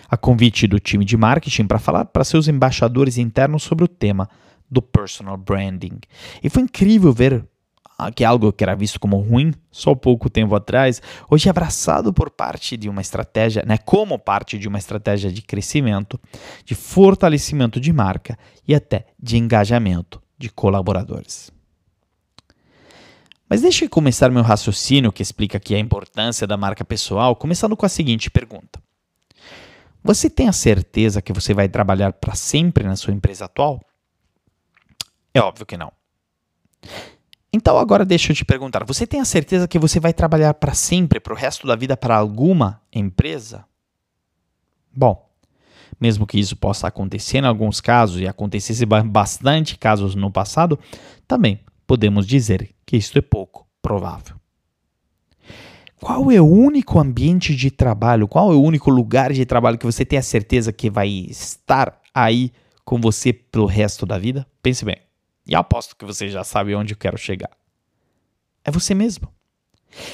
a 0.09 0.17
convite 0.17 0.67
do 0.67 0.81
time 0.81 1.05
de 1.05 1.17
marketing 1.17 1.67
para 1.67 1.79
falar 1.79 2.05
para 2.07 2.25
seus 2.25 2.49
embaixadores 2.49 3.19
internos 3.19 3.63
sobre 3.63 3.85
o 3.85 3.89
tema 3.89 4.29
do 4.71 4.83
personal 4.83 5.37
branding. 5.37 5.99
E 6.43 6.51
foi 6.51 6.63
incrível 6.63 7.13
ver 7.13 7.45
que 8.15 8.25
algo 8.25 8.53
que 8.53 8.63
era 8.63 8.77
visto 8.77 9.01
como 9.01 9.19
ruim 9.19 9.53
só 9.73 9.95
pouco 9.95 10.31
tempo 10.31 10.55
atrás, 10.55 11.03
hoje 11.29 11.49
é 11.49 11.51
abraçado 11.51 12.13
por 12.13 12.31
parte 12.31 12.77
de 12.77 12.89
uma 12.89 13.01
estratégia, 13.01 13.65
né, 13.67 13.77
como 13.77 14.19
parte 14.19 14.57
de 14.57 14.69
uma 14.69 14.79
estratégia 14.79 15.33
de 15.33 15.43
crescimento, 15.43 16.21
de 16.65 16.77
fortalecimento 16.77 17.81
de 17.81 17.93
marca 17.93 18.39
e 18.67 18.75
até 18.75 19.07
de 19.19 19.37
engajamento 19.37 20.23
de 20.39 20.49
colaboradores. 20.49 21.51
Mas 23.49 23.63
deixe 23.63 23.87
eu 23.87 23.89
começar 23.89 24.31
meu 24.31 24.43
raciocínio 24.43 25.11
que 25.11 25.23
explica 25.23 25.57
aqui 25.57 25.75
a 25.75 25.79
importância 25.79 26.47
da 26.47 26.57
marca 26.57 26.85
pessoal, 26.85 27.35
começando 27.35 27.77
com 27.77 27.87
a 27.87 27.89
seguinte 27.89 28.31
pergunta: 28.31 28.81
Você 30.05 30.29
tem 30.29 30.49
a 30.49 30.53
certeza 30.53 31.23
que 31.23 31.33
você 31.33 31.55
vai 31.55 31.69
trabalhar 31.69 32.13
para 32.13 32.35
sempre 32.35 32.85
na 32.85 32.95
sua 32.95 33.15
empresa 33.15 33.47
atual? 33.47 33.81
É 35.33 35.41
óbvio 35.41 35.65
que 35.65 35.77
não. 35.77 35.93
Então 37.51 37.79
agora 37.79 38.05
deixa 38.05 38.33
eu 38.33 38.37
te 38.37 38.45
perguntar: 38.45 38.85
você 38.85 39.07
tem 39.07 39.21
a 39.21 39.25
certeza 39.25 39.67
que 39.67 39.79
você 39.79 39.99
vai 39.99 40.13
trabalhar 40.13 40.53
para 40.55 40.75
sempre, 40.75 41.19
para 41.19 41.33
o 41.33 41.37
resto 41.37 41.67
da 41.67 41.75
vida, 41.75 41.97
para 41.97 42.17
alguma 42.17 42.83
empresa? 42.93 43.65
Bom, 44.95 45.27
mesmo 45.99 46.27
que 46.27 46.39
isso 46.39 46.55
possa 46.55 46.87
acontecer 46.87 47.39
em 47.39 47.47
alguns 47.47 47.81
casos 47.81 48.21
e 48.21 48.29
acontecesse 48.29 48.85
bastante 48.85 49.79
casos 49.79 50.15
no 50.15 50.31
passado, 50.31 50.79
também 51.27 51.61
podemos 51.87 52.27
dizer 52.27 52.75
que 52.89 52.97
isto 52.97 53.19
é 53.19 53.21
pouco 53.21 53.69
provável. 53.83 54.37
Qual 56.01 56.33
é 56.33 56.41
o 56.41 56.47
único 56.47 56.99
ambiente 56.99 57.55
de 57.55 57.71
trabalho, 57.71 58.27
qual 58.27 58.51
é 58.51 58.55
o 58.55 58.63
único 58.63 58.91
lugar 58.91 59.31
de 59.31 59.45
trabalho 59.45 59.77
que 59.77 59.85
você 59.85 60.07
tem 60.07 60.19
a 60.19 60.23
certeza 60.23 60.73
que 60.73 60.89
vai 60.89 61.07
estar 61.07 62.01
aí 62.15 62.51
com 62.87 62.99
você 62.99 63.31
pelo 63.31 63.67
resto 63.67 64.07
da 64.07 64.17
vida? 64.17 64.47
Pense 64.63 64.87
bem. 64.87 64.97
E 65.47 65.55
aposto 65.55 65.95
que 65.95 66.07
você 66.07 66.31
já 66.31 66.43
sabe 66.43 66.75
onde 66.75 66.95
eu 66.95 66.97
quero 66.97 67.19
chegar. 67.19 67.51
É 68.65 68.71
você 68.71 68.95
mesmo. 68.95 69.29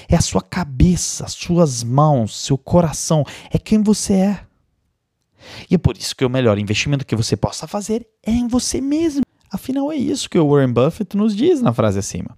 É 0.09 0.17
a 0.17 0.21
sua 0.21 0.43
cabeça, 0.43 1.29
suas 1.29 1.85
mãos, 1.85 2.37
seu 2.37 2.59
coração. 2.59 3.25
É 3.53 3.59
quem 3.59 3.85
você 3.85 4.15
é. 4.15 4.47
E 5.71 5.77
é 5.77 5.79
por 5.79 5.97
isso 5.97 6.17
que 6.17 6.25
o 6.25 6.31
melhor 6.31 6.59
investimento 6.59 7.07
que 7.07 7.15
você 7.15 7.37
possa 7.37 7.69
fazer 7.69 8.05
é 8.21 8.33
em 8.33 8.49
você 8.49 8.81
mesmo. 8.81 9.23
Afinal, 9.49 9.93
é 9.93 9.97
isso 9.97 10.29
que 10.29 10.39
o 10.41 10.49
Warren 10.49 10.73
Buffett 10.73 11.17
nos 11.17 11.37
diz 11.37 11.63
na 11.63 11.73
frase 11.73 12.01
acima. 12.01 12.37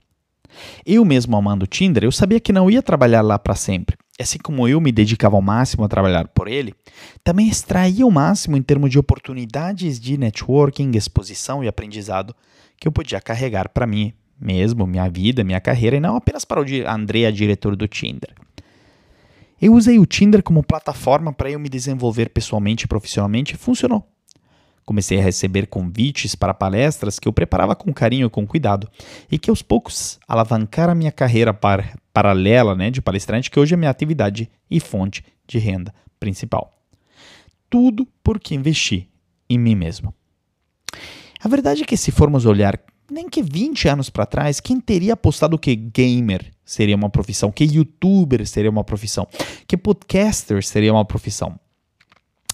Eu 0.84 1.04
mesmo 1.04 1.36
amando 1.36 1.64
o 1.64 1.66
Tinder, 1.66 2.04
eu 2.04 2.12
sabia 2.12 2.40
que 2.40 2.52
não 2.52 2.70
ia 2.70 2.82
trabalhar 2.82 3.22
lá 3.22 3.38
para 3.38 3.54
sempre. 3.54 3.96
Assim 4.18 4.38
como 4.38 4.66
eu 4.66 4.80
me 4.80 4.90
dedicava 4.90 5.36
ao 5.36 5.42
máximo 5.42 5.84
a 5.84 5.88
trabalhar 5.88 6.28
por 6.28 6.48
ele, 6.48 6.74
também 7.22 7.48
extraía 7.48 8.06
o 8.06 8.10
máximo 8.10 8.56
em 8.56 8.62
termos 8.62 8.90
de 8.90 8.98
oportunidades 8.98 10.00
de 10.00 10.16
networking, 10.16 10.90
exposição 10.94 11.62
e 11.62 11.68
aprendizado 11.68 12.34
que 12.78 12.88
eu 12.88 12.92
podia 12.92 13.20
carregar 13.20 13.68
para 13.68 13.86
mim 13.86 14.14
mesmo, 14.40 14.86
minha 14.86 15.08
vida, 15.08 15.44
minha 15.44 15.60
carreira, 15.60 15.96
e 15.96 16.00
não 16.00 16.16
apenas 16.16 16.44
para 16.44 16.60
o 16.60 16.64
Andrea, 16.88 17.32
diretor 17.32 17.74
do 17.74 17.88
Tinder. 17.88 18.34
Eu 19.60 19.72
usei 19.72 19.98
o 19.98 20.06
Tinder 20.06 20.42
como 20.42 20.62
plataforma 20.62 21.32
para 21.32 21.50
eu 21.50 21.58
me 21.58 21.68
desenvolver 21.68 22.28
pessoalmente 22.28 22.84
e 22.84 22.88
profissionalmente 22.88 23.54
e 23.54 23.58
funcionou. 23.58 24.06
Comecei 24.86 25.18
a 25.18 25.22
receber 25.22 25.66
convites 25.66 26.36
para 26.36 26.54
palestras 26.54 27.18
que 27.18 27.26
eu 27.26 27.32
preparava 27.32 27.74
com 27.74 27.92
carinho 27.92 28.28
e 28.28 28.30
com 28.30 28.46
cuidado, 28.46 28.88
e 29.28 29.36
que 29.36 29.50
aos 29.50 29.60
poucos 29.60 30.18
alavancaram 30.28 30.92
a 30.92 30.94
minha 30.94 31.10
carreira 31.10 31.52
par 31.52 31.98
paralela 32.12 32.76
né, 32.76 32.88
de 32.88 33.02
palestrante, 33.02 33.50
que 33.50 33.58
hoje 33.58 33.74
é 33.74 33.76
minha 33.76 33.90
atividade 33.90 34.48
e 34.70 34.78
fonte 34.78 35.24
de 35.44 35.58
renda 35.58 35.92
principal. 36.20 36.78
Tudo 37.68 38.06
porque 38.22 38.54
investi 38.54 39.08
em 39.50 39.58
mim 39.58 39.74
mesmo. 39.74 40.14
A 41.42 41.48
verdade 41.48 41.82
é 41.82 41.84
que 41.84 41.96
se 41.96 42.12
formos 42.12 42.46
olhar 42.46 42.80
nem 43.10 43.28
que 43.28 43.42
20 43.42 43.88
anos 43.88 44.08
para 44.08 44.24
trás, 44.24 44.60
quem 44.60 44.80
teria 44.80 45.14
apostado 45.14 45.58
que 45.58 45.74
gamer 45.74 46.52
seria 46.64 46.96
uma 46.96 47.10
profissão, 47.10 47.52
que 47.52 47.64
youtuber 47.64 48.46
seria 48.46 48.70
uma 48.70 48.84
profissão, 48.84 49.26
que 49.66 49.76
podcaster 49.76 50.64
seria 50.64 50.92
uma 50.92 51.04
profissão? 51.04 51.58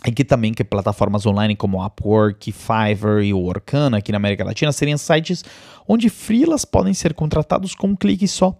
Que 0.02 0.24
também 0.24 0.52
que 0.52 0.64
plataformas 0.64 1.24
online 1.26 1.54
como 1.54 1.84
Upwork, 1.84 2.50
Fiverr 2.50 3.22
e 3.22 3.32
Workana 3.32 3.98
aqui 3.98 4.10
na 4.10 4.16
América 4.16 4.44
Latina 4.44 4.72
seriam 4.72 4.98
sites 4.98 5.44
onde 5.86 6.08
freelas 6.08 6.64
podem 6.64 6.92
ser 6.92 7.14
contratados 7.14 7.74
com 7.74 7.88
um 7.88 7.96
clique 7.96 8.26
só 8.26 8.56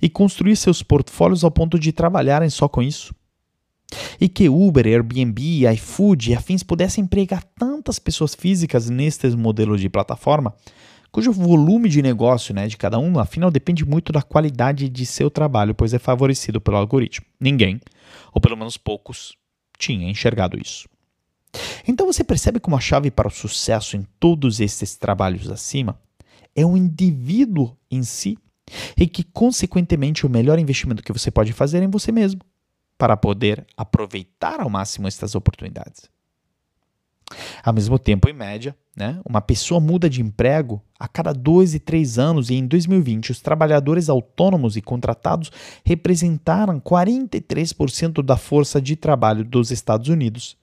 e 0.00 0.08
construir 0.08 0.54
seus 0.54 0.82
portfólios 0.82 1.42
ao 1.42 1.50
ponto 1.50 1.78
de 1.78 1.90
trabalharem 1.90 2.48
só 2.48 2.68
com 2.68 2.80
isso 2.80 3.12
e 4.20 4.28
que 4.28 4.48
Uber, 4.48 4.86
Airbnb, 4.86 5.66
iFood 5.74 6.30
e 6.30 6.34
afins 6.34 6.62
pudessem 6.62 7.04
empregar 7.04 7.44
tantas 7.58 7.98
pessoas 7.98 8.34
físicas 8.34 8.88
nestes 8.90 9.34
modelos 9.34 9.80
de 9.80 9.88
plataforma, 9.88 10.54
cujo 11.10 11.32
volume 11.32 11.88
de 11.88 12.02
negócio 12.02 12.54
né, 12.54 12.66
de 12.66 12.76
cada 12.76 12.98
um, 12.98 13.18
afinal, 13.18 13.50
depende 13.50 13.84
muito 13.84 14.12
da 14.12 14.22
qualidade 14.22 14.88
de 14.88 15.06
seu 15.06 15.30
trabalho, 15.30 15.74
pois 15.74 15.94
é 15.94 15.98
favorecido 15.98 16.60
pelo 16.60 16.76
algoritmo. 16.76 17.26
Ninguém, 17.38 17.80
ou 18.32 18.40
pelo 18.40 18.56
menos 18.56 18.76
poucos, 18.76 19.36
tinha 19.78 20.08
enxergado 20.08 20.58
isso. 20.60 20.88
Então 21.86 22.06
você 22.06 22.24
percebe 22.24 22.58
como 22.58 22.76
a 22.76 22.80
chave 22.80 23.10
para 23.10 23.28
o 23.28 23.30
sucesso 23.30 23.96
em 23.96 24.06
todos 24.18 24.60
esses 24.60 24.96
trabalhos 24.96 25.50
acima 25.50 25.98
é 26.54 26.64
o 26.64 26.76
indivíduo 26.76 27.76
em 27.90 28.02
si 28.02 28.38
e 28.96 29.06
que, 29.06 29.24
consequentemente, 29.24 30.24
o 30.24 30.30
melhor 30.30 30.58
investimento 30.58 31.02
que 31.02 31.12
você 31.12 31.30
pode 31.30 31.52
fazer 31.52 31.82
é 31.82 31.84
em 31.84 31.90
você 31.90 32.12
mesmo 32.12 32.40
para 32.96 33.16
poder 33.16 33.66
aproveitar 33.76 34.60
ao 34.60 34.70
máximo 34.70 35.08
estas 35.08 35.34
oportunidades. 35.34 36.08
Ao 37.62 37.72
mesmo 37.72 37.98
tempo, 37.98 38.28
em 38.28 38.32
média, 38.32 38.76
né, 38.96 39.20
uma 39.28 39.40
pessoa 39.40 39.80
muda 39.80 40.08
de 40.08 40.22
emprego 40.22 40.82
a 40.98 41.08
cada 41.08 41.32
dois 41.32 41.74
e 41.74 41.78
três 41.78 42.18
anos, 42.18 42.50
e 42.50 42.54
em 42.54 42.66
2020, 42.66 43.32
os 43.32 43.40
trabalhadores 43.40 44.08
autônomos 44.08 44.76
e 44.76 44.82
contratados 44.82 45.50
representaram 45.84 46.80
43% 46.80 48.22
da 48.22 48.36
força 48.36 48.80
de 48.80 48.96
trabalho 48.96 49.44
dos 49.44 49.70
Estados 49.70 50.08
Unidos, 50.08 50.56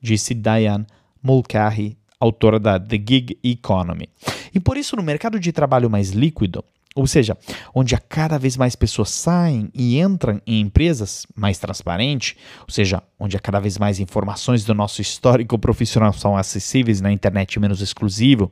disse 0.00 0.34
Diane 0.34 0.86
Mulcahy, 1.22 1.96
autora 2.18 2.58
da 2.58 2.78
The 2.80 2.96
Gig 2.96 3.38
Economy. 3.44 4.08
E 4.54 4.60
por 4.60 4.76
isso, 4.76 4.96
no 4.96 5.02
mercado 5.02 5.38
de 5.38 5.52
trabalho 5.52 5.90
mais 5.90 6.10
líquido, 6.10 6.64
ou 6.96 7.06
seja, 7.06 7.36
onde 7.74 7.94
a 7.94 7.98
cada 7.98 8.38
vez 8.38 8.56
mais 8.56 8.74
pessoas 8.74 9.10
saem 9.10 9.68
e 9.74 10.00
entram 10.00 10.40
em 10.46 10.60
empresas 10.60 11.26
mais 11.36 11.58
transparentes, 11.58 12.34
ou 12.62 12.72
seja, 12.72 13.02
onde 13.20 13.36
a 13.36 13.40
cada 13.40 13.60
vez 13.60 13.76
mais 13.76 14.00
informações 14.00 14.64
do 14.64 14.74
nosso 14.74 15.02
histórico 15.02 15.58
profissional 15.58 16.14
são 16.14 16.34
acessíveis 16.34 17.02
na 17.02 17.12
internet 17.12 17.60
menos 17.60 17.82
exclusivo, 17.82 18.50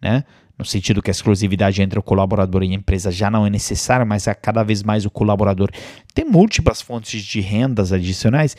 né? 0.00 0.24
no 0.56 0.64
sentido 0.64 1.02
que 1.02 1.10
a 1.10 1.12
exclusividade 1.12 1.82
entre 1.82 1.98
o 1.98 2.02
colaborador 2.02 2.62
e 2.62 2.70
a 2.70 2.74
empresa 2.74 3.10
já 3.10 3.28
não 3.28 3.44
é 3.44 3.50
necessária, 3.50 4.06
mas 4.06 4.28
a 4.28 4.34
cada 4.34 4.62
vez 4.62 4.82
mais 4.82 5.04
o 5.04 5.10
colaborador 5.10 5.70
tem 6.14 6.24
múltiplas 6.24 6.80
fontes 6.80 7.24
de 7.24 7.40
rendas 7.40 7.92
adicionais, 7.92 8.56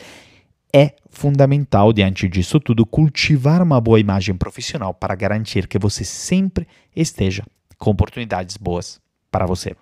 é 0.74 0.94
fundamental, 1.10 1.92
diante 1.92 2.28
disso 2.28 2.60
tudo, 2.60 2.84
cultivar 2.84 3.62
uma 3.62 3.80
boa 3.80 4.00
imagem 4.00 4.34
profissional 4.34 4.92
para 4.92 5.14
garantir 5.14 5.66
que 5.68 5.78
você 5.78 6.04
sempre 6.04 6.66
esteja 6.94 7.44
com 7.78 7.90
oportunidades 7.90 8.56
boas 8.56 9.00
para 9.32 9.46
você. 9.46 9.74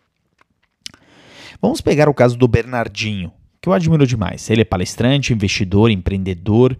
Vamos 1.61 1.83
pegar 1.83 2.09
o 2.09 2.15
caso 2.15 2.39
do 2.39 2.49
Bernardinho, 2.49 3.31
que 3.61 3.69
eu 3.69 3.73
admiro 3.75 4.07
demais. 4.07 4.49
Ele 4.49 4.63
é 4.63 4.65
palestrante, 4.65 5.35
investidor, 5.35 5.91
empreendedor. 5.91 6.79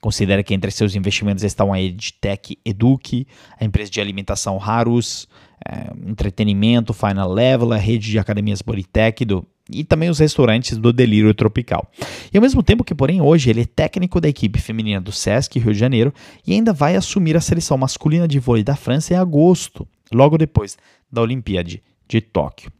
Considera 0.00 0.42
que 0.42 0.54
entre 0.54 0.70
seus 0.70 0.94
investimentos 0.94 1.42
estão 1.42 1.72
a 1.72 1.80
EdTech 1.80 2.58
Eduque, 2.64 3.26
a 3.58 3.64
empresa 3.64 3.90
de 3.90 4.00
alimentação 4.00 4.60
Harus, 4.62 5.28
é, 5.68 5.92
entretenimento 6.08 6.92
Final 6.92 7.32
Level, 7.32 7.72
a 7.72 7.76
rede 7.76 8.10
de 8.10 8.18
academias 8.18 8.62
Bodytech 8.62 9.24
do, 9.24 9.46
e 9.70 9.84
também 9.84 10.10
os 10.10 10.18
restaurantes 10.18 10.76
do 10.76 10.92
Delírio 10.92 11.32
Tropical. 11.34 11.90
E 12.32 12.36
ao 12.36 12.42
mesmo 12.42 12.62
tempo 12.62 12.84
que, 12.84 12.94
porém, 12.94 13.20
hoje 13.20 13.50
ele 13.50 13.62
é 13.62 13.64
técnico 13.66 14.20
da 14.20 14.28
equipe 14.28 14.60
feminina 14.60 15.00
do 15.00 15.12
Sesc 15.12 15.58
Rio 15.58 15.72
de 15.72 15.78
Janeiro 15.78 16.12
e 16.46 16.52
ainda 16.52 16.72
vai 16.72 16.96
assumir 16.96 17.36
a 17.36 17.40
seleção 17.40 17.78
masculina 17.78 18.26
de 18.28 18.38
vôlei 18.38 18.64
da 18.64 18.76
França 18.76 19.14
em 19.14 19.16
agosto, 19.16 19.86
logo 20.12 20.36
depois 20.36 20.76
da 21.10 21.22
Olimpíada 21.22 21.80
de 22.12 22.20
Tóquio. 22.20 22.70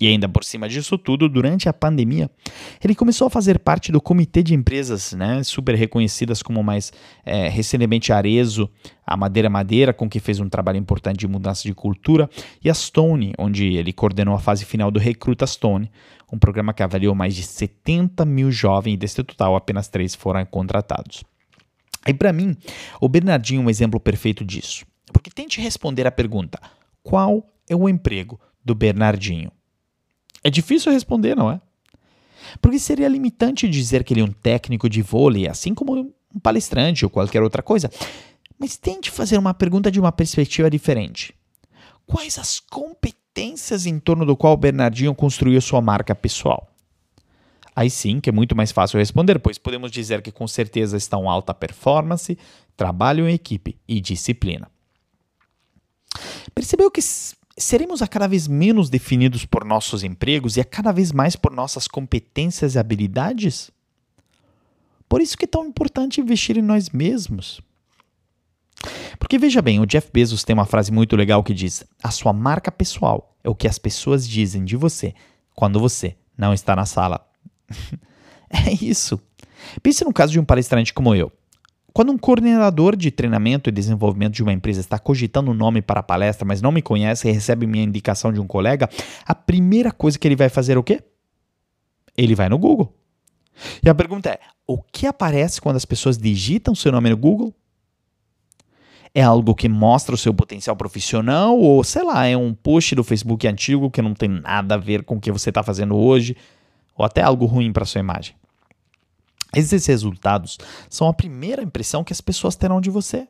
E 0.00 0.08
ainda 0.08 0.26
por 0.26 0.42
cima 0.42 0.66
disso 0.66 0.96
tudo, 0.96 1.28
durante 1.28 1.68
a 1.68 1.74
pandemia, 1.74 2.30
ele 2.82 2.94
começou 2.94 3.26
a 3.26 3.30
fazer 3.30 3.58
parte 3.58 3.92
do 3.92 4.00
comitê 4.00 4.42
de 4.42 4.54
empresas 4.54 5.12
né, 5.12 5.42
super 5.42 5.74
reconhecidas 5.74 6.42
como 6.42 6.62
mais 6.62 6.90
é, 7.22 7.50
recentemente 7.50 8.10
Arezo, 8.10 8.70
a 9.06 9.14
Madeira 9.14 9.50
Madeira, 9.50 9.92
com 9.92 10.08
que 10.08 10.18
fez 10.18 10.40
um 10.40 10.48
trabalho 10.48 10.78
importante 10.78 11.18
de 11.18 11.28
mudança 11.28 11.64
de 11.64 11.74
cultura, 11.74 12.30
e 12.64 12.70
a 12.70 12.74
Stone, 12.74 13.34
onde 13.38 13.74
ele 13.76 13.92
coordenou 13.92 14.34
a 14.34 14.40
fase 14.40 14.64
final 14.64 14.90
do 14.90 14.98
Recruta 14.98 15.46
Stone, 15.46 15.90
um 16.32 16.38
programa 16.38 16.72
que 16.72 16.82
avaliou 16.82 17.14
mais 17.14 17.34
de 17.34 17.42
70 17.42 18.24
mil 18.24 18.50
jovens 18.50 18.94
e 18.94 18.96
desse 18.96 19.22
total 19.22 19.54
apenas 19.54 19.88
três 19.88 20.14
foram 20.14 20.46
contratados. 20.46 21.22
Aí 22.06 22.14
para 22.14 22.32
mim, 22.32 22.56
o 23.02 23.08
Bernardinho 23.08 23.60
é 23.60 23.64
um 23.66 23.70
exemplo 23.70 24.00
perfeito 24.00 24.46
disso, 24.46 24.86
porque 25.12 25.30
tente 25.30 25.60
responder 25.60 26.06
a 26.06 26.10
pergunta, 26.10 26.58
qual 27.02 27.46
é 27.68 27.76
o 27.76 27.86
emprego 27.86 28.40
do 28.64 28.74
Bernardinho? 28.74 29.50
É 30.42 30.50
difícil 30.50 30.92
responder, 30.92 31.36
não 31.36 31.50
é? 31.50 31.60
Porque 32.60 32.78
seria 32.78 33.08
limitante 33.08 33.68
dizer 33.68 34.04
que 34.04 34.14
ele 34.14 34.20
é 34.20 34.24
um 34.24 34.32
técnico 34.32 34.88
de 34.88 35.02
vôlei, 35.02 35.46
assim 35.46 35.74
como 35.74 36.12
um 36.34 36.40
palestrante 36.40 37.04
ou 37.04 37.10
qualquer 37.10 37.42
outra 37.42 37.62
coisa. 37.62 37.90
Mas 38.58 38.76
tente 38.76 39.10
fazer 39.10 39.38
uma 39.38 39.54
pergunta 39.54 39.90
de 39.90 40.00
uma 40.00 40.12
perspectiva 40.12 40.70
diferente. 40.70 41.34
Quais 42.06 42.38
as 42.38 42.60
competências 42.60 43.86
em 43.86 43.98
torno 43.98 44.26
do 44.26 44.36
qual 44.36 44.54
o 44.54 44.56
Bernardinho 44.56 45.14
construiu 45.14 45.60
sua 45.60 45.80
marca 45.80 46.14
pessoal? 46.14 46.68
Aí 47.74 47.88
sim 47.88 48.20
que 48.20 48.28
é 48.28 48.32
muito 48.32 48.56
mais 48.56 48.72
fácil 48.72 48.98
responder, 48.98 49.38
pois 49.38 49.56
podemos 49.56 49.90
dizer 49.90 50.20
que 50.22 50.32
com 50.32 50.46
certeza 50.46 50.96
estão 50.96 51.30
alta 51.30 51.54
performance, 51.54 52.36
trabalho 52.76 53.28
em 53.28 53.34
equipe 53.34 53.78
e 53.86 54.00
disciplina. 54.00 54.68
Percebeu 56.54 56.90
que 56.90 57.00
seremos 57.60 58.02
a 58.02 58.08
cada 58.08 58.26
vez 58.26 58.48
menos 58.48 58.90
definidos 58.90 59.44
por 59.44 59.64
nossos 59.64 60.02
empregos 60.02 60.56
e 60.56 60.60
a 60.60 60.64
cada 60.64 60.92
vez 60.92 61.12
mais 61.12 61.36
por 61.36 61.52
nossas 61.52 61.86
competências 61.86 62.74
e 62.74 62.78
habilidades? 62.78 63.70
Por 65.08 65.20
isso 65.20 65.36
que 65.36 65.44
é 65.44 65.48
tão 65.48 65.66
importante 65.66 66.20
investir 66.20 66.56
em 66.56 66.62
nós 66.62 66.90
mesmos. 66.90 67.60
Porque 69.18 69.38
veja 69.38 69.60
bem, 69.60 69.80
o 69.80 69.86
Jeff 69.86 70.10
Bezos 70.12 70.44
tem 70.44 70.54
uma 70.54 70.64
frase 70.64 70.90
muito 70.90 71.16
legal 71.16 71.42
que 71.44 71.52
diz: 71.52 71.84
A 72.02 72.10
sua 72.10 72.32
marca 72.32 72.72
pessoal 72.72 73.36
é 73.44 73.50
o 73.50 73.54
que 73.54 73.68
as 73.68 73.78
pessoas 73.78 74.26
dizem 74.26 74.64
de 74.64 74.76
você 74.76 75.14
quando 75.54 75.78
você 75.78 76.16
não 76.38 76.54
está 76.54 76.74
na 76.74 76.86
sala. 76.86 77.26
é 78.48 78.72
isso. 78.80 79.20
Pense 79.82 80.04
no 80.04 80.12
caso 80.12 80.32
de 80.32 80.40
um 80.40 80.44
palestrante 80.44 80.94
como 80.94 81.14
eu. 81.14 81.30
Quando 81.92 82.12
um 82.12 82.18
coordenador 82.18 82.96
de 82.96 83.10
treinamento 83.10 83.68
e 83.68 83.72
desenvolvimento 83.72 84.34
de 84.34 84.42
uma 84.42 84.52
empresa 84.52 84.80
está 84.80 84.98
cogitando 84.98 85.50
um 85.50 85.54
nome 85.54 85.82
para 85.82 86.00
a 86.00 86.02
palestra, 86.02 86.46
mas 86.46 86.62
não 86.62 86.70
me 86.70 86.82
conhece 86.82 87.28
e 87.28 87.32
recebe 87.32 87.66
minha 87.66 87.84
indicação 87.84 88.32
de 88.32 88.40
um 88.40 88.46
colega, 88.46 88.88
a 89.24 89.34
primeira 89.34 89.90
coisa 89.90 90.18
que 90.18 90.26
ele 90.28 90.36
vai 90.36 90.48
fazer 90.48 90.76
é 90.76 90.78
o 90.78 90.82
quê? 90.82 91.02
Ele 92.16 92.34
vai 92.34 92.48
no 92.48 92.58
Google. 92.58 92.94
E 93.82 93.88
a 93.88 93.94
pergunta 93.94 94.30
é: 94.30 94.38
o 94.66 94.80
que 94.80 95.06
aparece 95.06 95.60
quando 95.60 95.76
as 95.76 95.84
pessoas 95.84 96.16
digitam 96.16 96.74
seu 96.74 96.92
nome 96.92 97.10
no 97.10 97.16
Google? 97.16 97.54
É 99.12 99.22
algo 99.22 99.56
que 99.56 99.68
mostra 99.68 100.14
o 100.14 100.18
seu 100.18 100.32
potencial 100.32 100.76
profissional 100.76 101.58
ou, 101.58 101.82
sei 101.82 102.04
lá, 102.04 102.26
é 102.26 102.36
um 102.36 102.54
post 102.54 102.94
do 102.94 103.02
Facebook 103.02 103.46
antigo 103.48 103.90
que 103.90 104.00
não 104.00 104.14
tem 104.14 104.28
nada 104.28 104.76
a 104.76 104.78
ver 104.78 105.02
com 105.02 105.16
o 105.16 105.20
que 105.20 105.32
você 105.32 105.48
está 105.48 105.64
fazendo 105.64 105.96
hoje 105.96 106.36
ou 106.96 107.04
até 107.04 107.20
algo 107.20 107.44
ruim 107.44 107.72
para 107.72 107.84
sua 107.84 107.98
imagem? 107.98 108.36
Esses 109.54 109.86
resultados 109.86 110.58
são 110.88 111.08
a 111.08 111.14
primeira 111.14 111.62
impressão 111.62 112.04
que 112.04 112.12
as 112.12 112.20
pessoas 112.20 112.56
terão 112.56 112.80
de 112.80 112.90
você. 112.90 113.26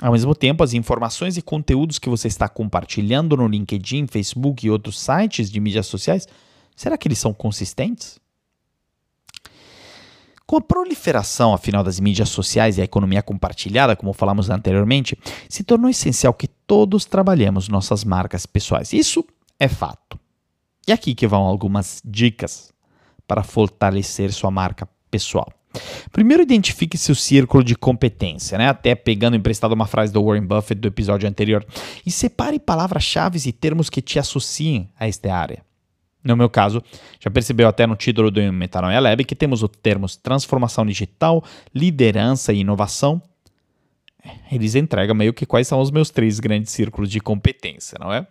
Ao 0.00 0.12
mesmo 0.12 0.34
tempo, 0.34 0.62
as 0.62 0.72
informações 0.72 1.36
e 1.36 1.42
conteúdos 1.42 1.98
que 1.98 2.08
você 2.08 2.28
está 2.28 2.48
compartilhando 2.48 3.36
no 3.36 3.46
LinkedIn, 3.46 4.06
Facebook 4.06 4.66
e 4.66 4.70
outros 4.70 4.98
sites 5.00 5.50
de 5.50 5.60
mídias 5.60 5.86
sociais, 5.86 6.26
será 6.74 6.96
que 6.96 7.08
eles 7.08 7.18
são 7.18 7.32
consistentes? 7.32 8.20
Com 10.46 10.56
a 10.56 10.60
proliferação, 10.60 11.54
afinal, 11.54 11.82
das 11.82 11.98
mídias 11.98 12.28
sociais 12.28 12.76
e 12.76 12.80
a 12.80 12.84
economia 12.84 13.22
compartilhada, 13.22 13.96
como 13.96 14.12
falamos 14.12 14.50
anteriormente, 14.50 15.16
se 15.48 15.64
tornou 15.64 15.88
essencial 15.88 16.34
que 16.34 16.48
todos 16.48 17.04
trabalhemos 17.04 17.68
nossas 17.68 18.04
marcas 18.04 18.44
pessoais. 18.44 18.92
Isso 18.92 19.24
é 19.58 19.68
fato. 19.68 20.18
E 20.86 20.92
aqui 20.92 21.14
que 21.14 21.26
vão 21.26 21.42
algumas 21.42 22.02
dicas 22.04 22.71
para 23.32 23.42
fortalecer 23.42 24.30
sua 24.30 24.50
marca 24.50 24.86
pessoal. 25.10 25.50
Primeiro, 26.12 26.42
identifique 26.42 26.98
seu 26.98 27.14
círculo 27.14 27.64
de 27.64 27.74
competência, 27.74 28.58
né? 28.58 28.68
até 28.68 28.94
pegando 28.94 29.34
emprestado 29.34 29.72
uma 29.72 29.86
frase 29.86 30.12
do 30.12 30.22
Warren 30.22 30.44
Buffett 30.44 30.78
do 30.78 30.86
episódio 30.86 31.26
anterior, 31.26 31.64
e 32.04 32.10
separe 32.10 32.60
palavras-chave 32.60 33.40
e 33.48 33.50
termos 33.50 33.88
que 33.88 34.02
te 34.02 34.18
associem 34.18 34.90
a 35.00 35.08
esta 35.08 35.34
área. 35.34 35.64
No 36.22 36.36
meu 36.36 36.50
caso, 36.50 36.82
já 37.18 37.30
percebeu 37.30 37.66
até 37.66 37.86
no 37.86 37.96
título 37.96 38.30
do 38.30 38.52
Metanoia 38.52 39.00
Lab 39.00 39.24
que 39.24 39.34
temos 39.34 39.62
os 39.62 39.70
termos 39.82 40.14
transformação 40.14 40.84
digital, 40.84 41.42
liderança 41.74 42.52
e 42.52 42.58
inovação. 42.58 43.20
Eles 44.50 44.74
entregam 44.74 45.16
meio 45.16 45.32
que 45.32 45.46
quais 45.46 45.66
são 45.66 45.80
os 45.80 45.90
meus 45.90 46.10
três 46.10 46.38
grandes 46.38 46.70
círculos 46.70 47.10
de 47.10 47.18
competência, 47.18 47.96
não 47.98 48.12
é? 48.12 48.26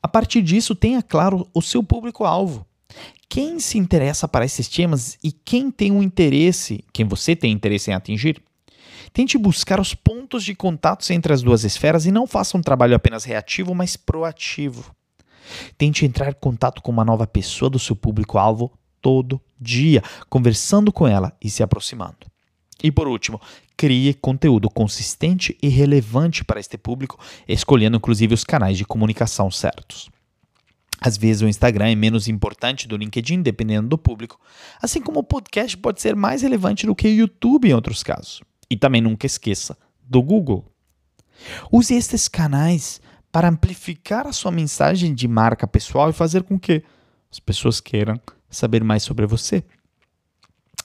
A 0.00 0.06
partir 0.06 0.40
disso, 0.40 0.72
tenha 0.76 1.02
claro 1.02 1.48
o 1.52 1.60
seu 1.60 1.82
público-alvo. 1.82 2.64
Quem 3.30 3.60
se 3.60 3.78
interessa 3.78 4.26
para 4.26 4.44
esses 4.44 4.66
temas 4.66 5.16
e 5.22 5.30
quem 5.30 5.70
tem 5.70 5.92
um 5.92 6.02
interesse, 6.02 6.84
quem 6.92 7.06
você 7.06 7.36
tem 7.36 7.52
interesse 7.52 7.88
em 7.88 7.94
atingir? 7.94 8.42
Tente 9.12 9.38
buscar 9.38 9.78
os 9.78 9.94
pontos 9.94 10.42
de 10.42 10.52
contato 10.52 11.08
entre 11.12 11.32
as 11.32 11.40
duas 11.40 11.62
esferas 11.62 12.06
e 12.06 12.10
não 12.10 12.26
faça 12.26 12.58
um 12.58 12.60
trabalho 12.60 12.96
apenas 12.96 13.22
reativo, 13.22 13.72
mas 13.72 13.96
proativo. 13.96 14.92
Tente 15.78 16.04
entrar 16.04 16.30
em 16.30 16.34
contato 16.40 16.82
com 16.82 16.90
uma 16.90 17.04
nova 17.04 17.24
pessoa 17.24 17.70
do 17.70 17.78
seu 17.78 17.94
público-alvo 17.94 18.72
todo 19.00 19.40
dia, 19.60 20.02
conversando 20.28 20.92
com 20.92 21.06
ela 21.06 21.32
e 21.40 21.48
se 21.48 21.62
aproximando. 21.62 22.26
E 22.82 22.90
por 22.90 23.06
último, 23.06 23.40
crie 23.76 24.12
conteúdo 24.12 24.68
consistente 24.68 25.56
e 25.62 25.68
relevante 25.68 26.44
para 26.44 26.58
este 26.58 26.76
público, 26.76 27.16
escolhendo 27.46 27.96
inclusive 27.96 28.34
os 28.34 28.42
canais 28.42 28.76
de 28.76 28.84
comunicação 28.84 29.52
certos. 29.52 30.10
Às 31.00 31.16
vezes 31.16 31.42
o 31.42 31.48
Instagram 31.48 31.88
é 31.88 31.94
menos 31.94 32.28
importante 32.28 32.86
do 32.86 32.96
LinkedIn, 32.96 33.40
dependendo 33.40 33.88
do 33.88 33.96
público, 33.96 34.38
assim 34.82 35.00
como 35.00 35.20
o 35.20 35.24
podcast 35.24 35.76
pode 35.78 36.00
ser 36.00 36.14
mais 36.14 36.42
relevante 36.42 36.86
do 36.86 36.94
que 36.94 37.08
o 37.08 37.14
YouTube 37.14 37.68
em 37.68 37.72
outros 37.72 38.02
casos. 38.02 38.42
E 38.68 38.76
também 38.76 39.00
nunca 39.00 39.26
esqueça 39.26 39.76
do 40.02 40.22
Google. 40.22 40.70
Use 41.72 41.94
estes 41.94 42.28
canais 42.28 43.00
para 43.32 43.48
amplificar 43.48 44.26
a 44.26 44.32
sua 44.32 44.50
mensagem 44.50 45.14
de 45.14 45.26
marca 45.26 45.66
pessoal 45.66 46.10
e 46.10 46.12
fazer 46.12 46.42
com 46.42 46.58
que 46.58 46.82
as 47.30 47.40
pessoas 47.40 47.80
queiram 47.80 48.20
saber 48.50 48.84
mais 48.84 49.02
sobre 49.02 49.24
você. 49.26 49.64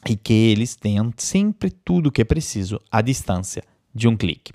E 0.07 0.15
que 0.15 0.33
eles 0.33 0.75
tenham 0.75 1.11
sempre 1.17 1.71
tudo 1.71 2.07
o 2.07 2.11
que 2.11 2.21
é 2.21 2.25
preciso 2.25 2.79
à 2.91 3.01
distância 3.01 3.63
de 3.93 4.07
um 4.07 4.15
clique. 4.15 4.53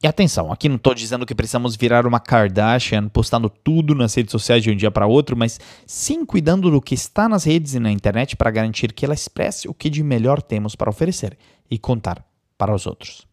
E 0.00 0.06
atenção, 0.06 0.52
aqui 0.52 0.68
não 0.68 0.76
estou 0.76 0.94
dizendo 0.94 1.26
que 1.26 1.34
precisamos 1.34 1.74
virar 1.74 2.06
uma 2.06 2.20
Kardashian 2.20 3.08
postando 3.08 3.50
tudo 3.50 3.96
nas 3.96 4.14
redes 4.14 4.30
sociais 4.30 4.62
de 4.62 4.70
um 4.70 4.76
dia 4.76 4.92
para 4.92 5.08
outro, 5.08 5.36
mas 5.36 5.58
sim 5.84 6.24
cuidando 6.24 6.70
do 6.70 6.80
que 6.80 6.94
está 6.94 7.28
nas 7.28 7.42
redes 7.42 7.74
e 7.74 7.80
na 7.80 7.90
internet 7.90 8.36
para 8.36 8.48
garantir 8.52 8.92
que 8.92 9.04
ela 9.04 9.14
expresse 9.14 9.68
o 9.68 9.74
que 9.74 9.90
de 9.90 10.04
melhor 10.04 10.40
temos 10.40 10.76
para 10.76 10.88
oferecer 10.88 11.36
e 11.68 11.76
contar 11.76 12.24
para 12.56 12.72
os 12.72 12.86
outros. 12.86 13.26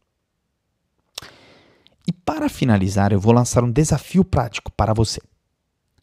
E 2.07 2.11
para 2.11 2.49
finalizar, 2.49 3.13
eu 3.13 3.19
vou 3.19 3.33
lançar 3.33 3.63
um 3.63 3.71
desafio 3.71 4.25
prático 4.25 4.71
para 4.71 4.91
você. 4.91 5.21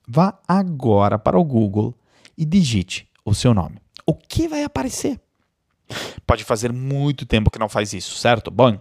Vá 0.07 0.38
agora 0.46 1.18
para 1.18 1.38
o 1.38 1.44
Google 1.44 1.92
e 2.38 2.44
digite 2.44 3.09
o 3.25 3.35
seu 3.35 3.53
nome. 3.53 3.79
O 4.07 4.14
que 4.14 4.46
vai 4.46 4.62
aparecer? 4.62 5.20
Pode 6.25 6.44
fazer 6.44 6.72
muito 6.72 7.27
tempo 7.27 7.51
que 7.51 7.59
não 7.59 7.68
faz 7.68 7.92
isso, 7.92 8.16
certo? 8.16 8.48
Bom, 8.48 8.81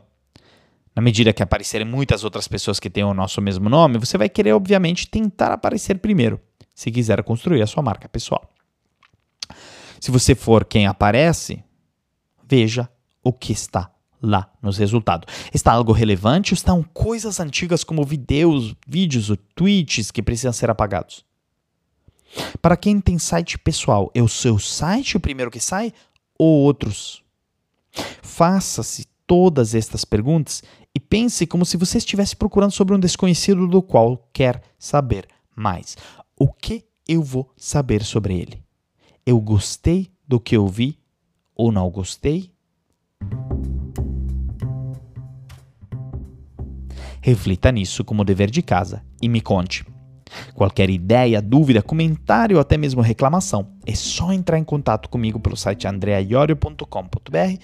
na 0.95 1.01
medida 1.01 1.33
que 1.33 1.41
aparecerem 1.41 1.87
muitas 1.87 2.23
outras 2.23 2.47
pessoas 2.47 2.79
que 2.79 2.89
têm 2.89 3.03
o 3.03 3.13
nosso 3.13 3.41
mesmo 3.41 3.69
nome, 3.69 3.97
você 3.97 4.17
vai 4.17 4.27
querer, 4.27 4.53
obviamente, 4.53 5.07
tentar 5.07 5.51
aparecer 5.51 5.99
primeiro, 5.99 6.39
se 6.75 6.91
quiser 6.91 7.23
construir 7.23 7.61
a 7.61 7.67
sua 7.67 7.81
marca 7.81 8.09
pessoal. 8.09 8.49
Se 9.99 10.11
você 10.11 10.35
for 10.35 10.65
quem 10.65 10.87
aparece, 10.87 11.63
veja 12.47 12.89
o 13.23 13.31
que 13.31 13.53
está 13.53 13.91
lá 14.21 14.51
nos 14.61 14.77
resultados. 14.77 15.33
Está 15.53 15.71
algo 15.71 15.91
relevante 15.91 16.53
ou 16.53 16.55
estão 16.55 16.83
coisas 16.83 17.39
antigas 17.39 17.83
como 17.83 18.03
vídeos, 18.03 18.75
vídeos 18.87 19.29
ou 19.29 19.37
tweets 19.55 20.11
que 20.11 20.21
precisam 20.21 20.53
ser 20.53 20.69
apagados? 20.69 21.25
Para 22.61 22.77
quem 22.77 22.99
tem 23.01 23.17
site 23.17 23.57
pessoal, 23.57 24.11
é 24.13 24.21
o 24.21 24.27
seu 24.27 24.57
site 24.57 25.17
o 25.17 25.19
primeiro 25.19 25.51
que 25.51 25.59
sai 25.59 25.93
ou 26.37 26.61
outros? 26.61 27.23
Faça-se 28.21 29.05
todas 29.27 29.75
estas 29.75 30.05
perguntas 30.05 30.63
e 30.93 30.99
pense 30.99 31.47
como 31.47 31.65
se 31.65 31.77
você 31.77 31.97
estivesse 31.97 32.35
procurando 32.35 32.71
sobre 32.71 32.95
um 32.95 32.99
desconhecido 32.99 33.67
do 33.67 33.81
qual 33.81 34.27
quer 34.33 34.61
saber 34.77 35.27
mais. 35.55 35.97
O 36.37 36.47
que 36.51 36.83
eu 37.07 37.23
vou 37.23 37.51
saber 37.55 38.03
sobre 38.03 38.39
ele? 38.39 38.63
Eu 39.25 39.39
gostei 39.39 40.11
do 40.27 40.39
que 40.39 40.55
eu 40.55 40.67
vi 40.67 40.97
ou 41.55 41.71
não 41.71 41.89
gostei? 41.89 42.51
Reflita 47.21 47.71
nisso 47.71 48.03
como 48.03 48.25
dever 48.25 48.49
de 48.49 48.61
casa 48.61 49.03
e 49.21 49.29
me 49.29 49.41
conte. 49.41 49.85
Qualquer 50.53 50.89
ideia, 50.89 51.41
dúvida, 51.41 51.81
comentário 51.81 52.55
ou 52.55 52.61
até 52.61 52.77
mesmo 52.77 53.01
reclamação, 53.01 53.73
é 53.85 53.93
só 53.93 54.31
entrar 54.31 54.57
em 54.57 54.63
contato 54.63 55.09
comigo 55.09 55.39
pelo 55.39 55.55
site 55.55 55.87
andreaiorio.com.br, 55.87 57.59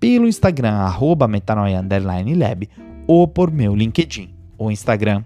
pelo 0.00 0.28
Instagram, 0.28 0.74
arroba 0.74 1.26
metanoia_lab 1.28 2.68
ou 3.06 3.26
por 3.26 3.50
meu 3.50 3.74
LinkedIn 3.74 4.30
ou 4.56 4.70
Instagram. 4.70 5.24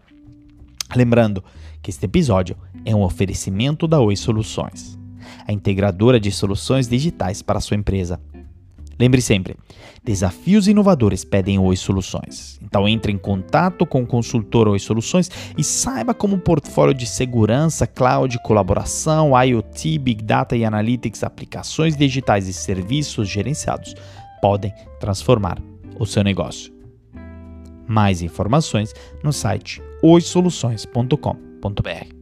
Lembrando 0.95 1.43
que 1.83 1.91
este 1.91 2.05
episódio 2.05 2.57
é 2.85 2.95
um 2.95 3.03
oferecimento 3.03 3.87
da 3.87 4.01
Oi 4.01 4.17
Soluções, 4.17 4.99
a 5.47 5.53
integradora 5.53 6.21
de 6.21 6.31
soluções 6.31 6.89
digitais 6.89 7.43
para 7.43 7.59
a 7.59 7.61
sua 7.61 7.77
empresa 7.77 8.21
Lembre 9.03 9.21
sempre, 9.21 9.57
desafios 10.05 10.69
inovadores 10.69 11.25
pedem 11.25 11.59
Oi 11.59 11.75
Soluções. 11.75 12.61
Então 12.63 12.89
entre 12.89 13.11
em 13.11 13.19
contato 13.19 13.85
com 13.85 14.03
o 14.03 14.07
consultor 14.07 14.69
Oi 14.69 14.79
Soluções 14.79 15.29
e 15.59 15.65
saiba 15.65 16.15
como 16.15 16.37
o 16.37 16.39
portfólio 16.39 16.95
de 16.95 17.05
segurança, 17.05 17.85
cloud, 17.85 18.39
colaboração, 18.45 19.33
IoT, 19.43 19.99
Big 19.99 20.23
Data 20.23 20.55
e 20.55 20.65
Analytics, 20.65 21.25
aplicações 21.25 21.97
digitais 21.97 22.47
e 22.47 22.53
serviços 22.53 23.29
gerenciados 23.29 23.95
podem 24.43 24.75
transformar 24.99 25.63
o 25.99 26.05
seu 26.05 26.25
negócio. 26.25 26.75
Mais 27.87 28.21
informações 28.21 28.93
no 29.23 29.33
site 29.33 29.81
oisoluções.com.br. 30.03 32.15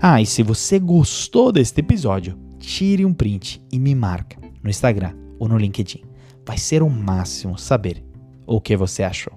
Ah, 0.00 0.20
e 0.20 0.26
se 0.26 0.42
você 0.42 0.78
gostou 0.78 1.52
deste 1.52 1.80
episódio, 1.80 2.36
tire 2.58 3.04
um 3.04 3.14
print 3.14 3.62
e 3.72 3.78
me 3.78 3.94
marca 3.94 4.36
no 4.62 4.68
Instagram 4.68 5.14
ou 5.38 5.48
no 5.48 5.56
LinkedIn. 5.56 6.02
Vai 6.44 6.58
ser 6.58 6.82
o 6.82 6.90
máximo 6.90 7.56
saber 7.56 8.04
o 8.46 8.60
que 8.60 8.76
você 8.76 9.04
achou. 9.04 9.34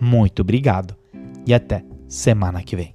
Muito 0.00 0.42
obrigado 0.42 0.96
e 1.46 1.54
até 1.54 1.84
semana 2.08 2.62
que 2.62 2.74
vem. 2.74 2.94